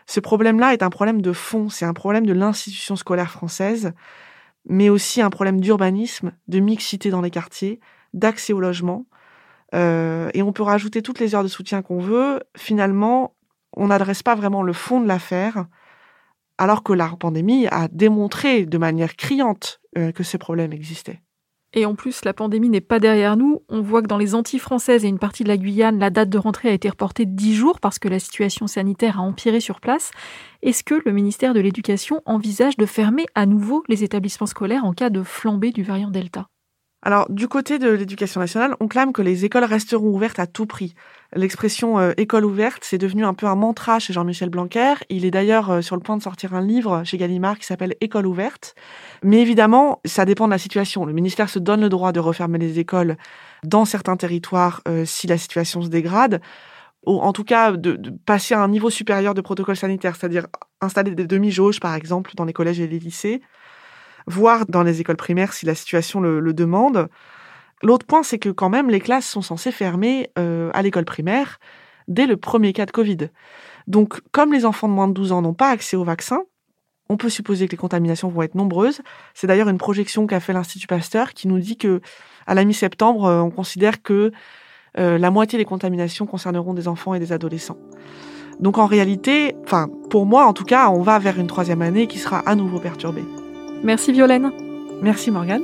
Ce 0.05 0.19
problème-là 0.19 0.73
est 0.73 0.83
un 0.83 0.89
problème 0.89 1.21
de 1.21 1.33
fond, 1.33 1.69
c'est 1.69 1.85
un 1.85 1.93
problème 1.93 2.25
de 2.25 2.33
l'institution 2.33 2.95
scolaire 2.95 3.31
française, 3.31 3.93
mais 4.65 4.89
aussi 4.89 5.21
un 5.21 5.29
problème 5.29 5.59
d'urbanisme, 5.59 6.33
de 6.47 6.59
mixité 6.59 7.09
dans 7.09 7.21
les 7.21 7.31
quartiers, 7.31 7.79
d'accès 8.13 8.53
au 8.53 8.59
logement. 8.59 9.05
Euh, 9.73 10.29
et 10.33 10.43
on 10.43 10.53
peut 10.53 10.63
rajouter 10.63 11.01
toutes 11.01 11.19
les 11.19 11.35
heures 11.35 11.43
de 11.43 11.47
soutien 11.47 11.81
qu'on 11.81 11.99
veut. 11.99 12.41
Finalement, 12.55 13.35
on 13.75 13.87
n'adresse 13.87 14.23
pas 14.23 14.35
vraiment 14.35 14.61
le 14.61 14.73
fond 14.73 15.01
de 15.01 15.07
l'affaire, 15.07 15.65
alors 16.57 16.83
que 16.83 16.93
la 16.93 17.09
pandémie 17.19 17.67
a 17.67 17.87
démontré 17.87 18.65
de 18.65 18.77
manière 18.77 19.15
criante 19.15 19.81
euh, 19.97 20.11
que 20.11 20.23
ces 20.23 20.37
problèmes 20.37 20.73
existaient. 20.73 21.22
Et 21.73 21.85
en 21.85 21.95
plus, 21.95 22.23
la 22.23 22.33
pandémie 22.33 22.69
n'est 22.69 22.81
pas 22.81 22.99
derrière 22.99 23.35
nous. 23.35 23.63
On 23.67 23.81
voit 23.81 24.03
que 24.03 24.07
dans 24.07 24.17
les 24.17 24.35
Antilles 24.35 24.59
françaises 24.59 25.05
et 25.05 25.07
une 25.07 25.17
partie 25.17 25.43
de 25.43 25.47
la 25.47 25.57
Guyane, 25.57 25.97
la 25.97 26.11
date 26.11 26.29
de 26.29 26.37
rentrée 26.37 26.69
a 26.69 26.73
été 26.73 26.87
reportée 26.87 27.25
de 27.25 27.35
10 27.35 27.55
jours 27.55 27.79
parce 27.79 27.97
que 27.97 28.07
la 28.07 28.19
situation 28.19 28.67
sanitaire 28.67 29.19
a 29.19 29.23
empiré 29.23 29.59
sur 29.59 29.79
place. 29.81 30.11
Est-ce 30.61 30.83
que 30.83 31.01
le 31.03 31.11
ministère 31.11 31.53
de 31.53 31.59
l'Éducation 31.59 32.21
envisage 32.25 32.77
de 32.77 32.85
fermer 32.85 33.25
à 33.33 33.47
nouveau 33.47 33.83
les 33.89 34.03
établissements 34.03 34.47
scolaires 34.47 34.85
en 34.85 34.93
cas 34.93 35.09
de 35.09 35.23
flambée 35.23 35.71
du 35.71 35.81
variant 35.81 36.11
Delta? 36.11 36.47
Alors, 37.05 37.29
du 37.29 37.49
côté 37.49 37.79
de 37.79 37.89
l'éducation 37.89 38.39
nationale, 38.39 38.77
on 38.79 38.87
clame 38.87 39.11
que 39.11 39.21
les 39.21 39.43
écoles 39.43 39.65
resteront 39.65 40.07
ouvertes 40.07 40.39
à 40.39 40.47
tout 40.47 40.65
prix. 40.65 40.95
L'expression 41.35 41.99
euh, 41.99 42.13
école 42.15 42.45
ouverte, 42.45 42.79
c'est 42.83 42.97
devenu 42.97 43.25
un 43.25 43.33
peu 43.33 43.45
un 43.45 43.55
mantra 43.55 43.99
chez 43.99 44.13
Jean-Michel 44.13 44.49
Blanquer. 44.49 44.93
Il 45.09 45.25
est 45.25 45.31
d'ailleurs 45.31 45.69
euh, 45.69 45.81
sur 45.81 45.97
le 45.97 46.01
point 46.01 46.15
de 46.15 46.23
sortir 46.23 46.53
un 46.53 46.61
livre 46.61 47.03
chez 47.03 47.17
Gallimard 47.17 47.59
qui 47.59 47.65
s'appelle 47.65 47.95
École 47.99 48.25
ouverte. 48.25 48.73
Mais 49.21 49.41
évidemment, 49.41 49.99
ça 50.05 50.23
dépend 50.23 50.45
de 50.45 50.51
la 50.51 50.57
situation. 50.57 51.05
Le 51.05 51.11
ministère 51.11 51.49
se 51.49 51.59
donne 51.59 51.81
le 51.81 51.89
droit 51.89 52.13
de 52.13 52.21
refermer 52.21 52.57
les 52.57 52.79
écoles 52.79 53.17
dans 53.65 53.83
certains 53.83 54.15
territoires 54.15 54.81
euh, 54.87 55.03
si 55.03 55.27
la 55.27 55.37
situation 55.37 55.81
se 55.81 55.89
dégrade. 55.89 56.39
ou 57.05 57.19
en 57.19 57.33
tout 57.33 57.43
cas 57.43 57.73
de, 57.73 57.99
passer 58.25 58.53
à 58.53 58.61
un 58.61 58.69
niveau 58.69 58.89
supérieur 58.89 59.33
de 59.33 59.41
protocole 59.41 59.75
sanitaire, 59.75 60.15
c'est-à-dire 60.15 60.47
installer 60.79 61.15
des 61.15 61.27
demi-jauges, 61.27 61.81
par 61.81 61.95
exemple, 61.95 62.31
dans 62.35 62.45
les 62.45 62.53
collèges 62.53 62.79
et 62.79 62.87
les 62.87 62.99
lycées, 62.99 63.41
voire 64.27 64.65
dans 64.67 64.83
les 64.83 65.01
écoles 65.01 65.17
primaires 65.17 65.53
si 65.53 65.65
la 65.65 65.75
situation 65.75 66.21
le, 66.21 66.53
demande. 66.53 67.07
L'autre 67.81 68.05
point, 68.05 68.23
c'est 68.23 68.39
que 68.39 68.49
quand 68.49 68.69
même, 68.69 68.89
les 68.89 68.99
classes 68.99 69.27
sont 69.27 69.41
censées 69.41 69.71
fermer 69.71 70.29
euh, 70.39 70.69
à 70.73 70.81
l'école 70.81 71.05
primaire 71.05 71.59
dès 72.07 72.25
le 72.25 72.37
premier 72.37 72.73
cas 72.73 72.85
de 72.85 72.91
Covid. 72.91 73.29
Donc, 73.87 74.21
comme 74.31 74.53
les 74.53 74.65
enfants 74.65 74.87
de 74.87 74.93
moins 74.93 75.07
de 75.07 75.13
12 75.13 75.31
ans 75.31 75.41
n'ont 75.41 75.53
pas 75.53 75.69
accès 75.69 75.97
au 75.97 76.03
vaccin, 76.03 76.43
on 77.09 77.17
peut 77.17 77.29
supposer 77.29 77.67
que 77.67 77.71
les 77.71 77.77
contaminations 77.77 78.29
vont 78.29 78.41
être 78.41 78.55
nombreuses. 78.55 79.01
C'est 79.33 79.47
d'ailleurs 79.47 79.69
une 79.69 79.77
projection 79.77 80.25
qu'a 80.25 80.39
fait 80.39 80.53
l'Institut 80.53 80.87
Pasteur 80.87 81.33
qui 81.33 81.47
nous 81.47 81.59
dit 81.59 81.77
que 81.77 82.01
à 82.47 82.55
la 82.55 82.63
mi-septembre, 82.63 83.25
euh, 83.25 83.41
on 83.41 83.51
considère 83.51 84.01
que 84.01 84.31
euh, 84.97 85.17
la 85.17 85.31
moitié 85.31 85.57
des 85.57 85.65
contaminations 85.65 86.25
concerneront 86.25 86.73
des 86.73 86.87
enfants 86.87 87.13
et 87.13 87.19
des 87.19 87.31
adolescents. 87.31 87.77
Donc 88.59 88.77
en 88.77 88.85
réalité, 88.85 89.55
enfin 89.63 89.89
pour 90.09 90.25
moi 90.25 90.45
en 90.45 90.53
tout 90.53 90.65
cas, 90.65 90.89
on 90.89 91.01
va 91.01 91.19
vers 91.19 91.39
une 91.39 91.47
troisième 91.47 91.81
année 91.81 92.07
qui 92.07 92.19
sera 92.19 92.39
à 92.39 92.55
nouveau 92.55 92.79
perturbée. 92.79 93.25
Merci 93.83 94.13
Violaine. 94.13 94.51
Merci 95.01 95.29
Morgane. 95.29 95.61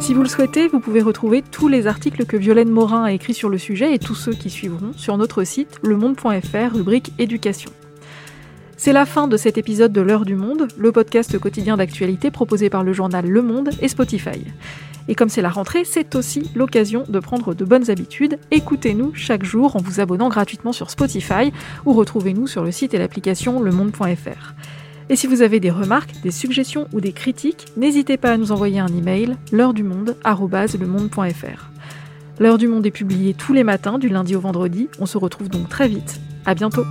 Si 0.00 0.14
vous 0.14 0.22
le 0.22 0.28
souhaitez, 0.28 0.66
vous 0.66 0.80
pouvez 0.80 1.02
retrouver 1.02 1.42
tous 1.42 1.68
les 1.68 1.86
articles 1.86 2.24
que 2.24 2.36
Violaine 2.36 2.70
Morin 2.70 3.04
a 3.04 3.12
écrits 3.12 3.34
sur 3.34 3.48
le 3.48 3.58
sujet 3.58 3.94
et 3.94 3.98
tous 3.98 4.14
ceux 4.14 4.32
qui 4.32 4.50
suivront 4.50 4.92
sur 4.96 5.16
notre 5.16 5.44
site 5.44 5.78
lemonde.fr, 5.82 6.74
rubrique 6.74 7.12
éducation. 7.18 7.70
C'est 8.82 8.94
la 8.94 9.04
fin 9.04 9.28
de 9.28 9.36
cet 9.36 9.58
épisode 9.58 9.92
de 9.92 10.00
L'heure 10.00 10.24
du 10.24 10.36
monde, 10.36 10.66
le 10.78 10.90
podcast 10.90 11.38
quotidien 11.38 11.76
d'actualité 11.76 12.30
proposé 12.30 12.70
par 12.70 12.82
le 12.82 12.94
journal 12.94 13.26
Le 13.28 13.42
Monde 13.42 13.68
et 13.82 13.88
Spotify. 13.88 14.42
Et 15.06 15.14
comme 15.14 15.28
c'est 15.28 15.42
la 15.42 15.50
rentrée, 15.50 15.84
c'est 15.84 16.14
aussi 16.14 16.50
l'occasion 16.54 17.04
de 17.06 17.20
prendre 17.20 17.52
de 17.52 17.66
bonnes 17.66 17.90
habitudes. 17.90 18.38
Écoutez-nous 18.50 19.12
chaque 19.12 19.44
jour 19.44 19.76
en 19.76 19.80
vous 19.80 20.00
abonnant 20.00 20.30
gratuitement 20.30 20.72
sur 20.72 20.88
Spotify 20.88 21.52
ou 21.84 21.92
retrouvez-nous 21.92 22.46
sur 22.46 22.64
le 22.64 22.72
site 22.72 22.94
et 22.94 22.98
l'application 22.98 23.60
lemonde.fr. 23.60 24.54
Et 25.10 25.16
si 25.16 25.26
vous 25.26 25.42
avez 25.42 25.60
des 25.60 25.70
remarques, 25.70 26.14
des 26.22 26.30
suggestions 26.30 26.88
ou 26.94 27.02
des 27.02 27.12
critiques, 27.12 27.66
n'hésitez 27.76 28.16
pas 28.16 28.32
à 28.32 28.38
nous 28.38 28.50
envoyer 28.50 28.80
un 28.80 28.88
email 28.88 29.36
l'heure 29.52 29.74
du 29.74 29.82
monde 29.82 30.16
L'heure 32.38 32.56
du 32.56 32.66
monde 32.66 32.86
est 32.86 32.90
publiée 32.90 33.34
tous 33.34 33.52
les 33.52 33.62
matins 33.62 33.98
du 33.98 34.08
lundi 34.08 34.34
au 34.36 34.40
vendredi. 34.40 34.88
On 34.98 35.04
se 35.04 35.18
retrouve 35.18 35.50
donc 35.50 35.68
très 35.68 35.86
vite. 35.86 36.18
À 36.46 36.54
bientôt. 36.54 36.86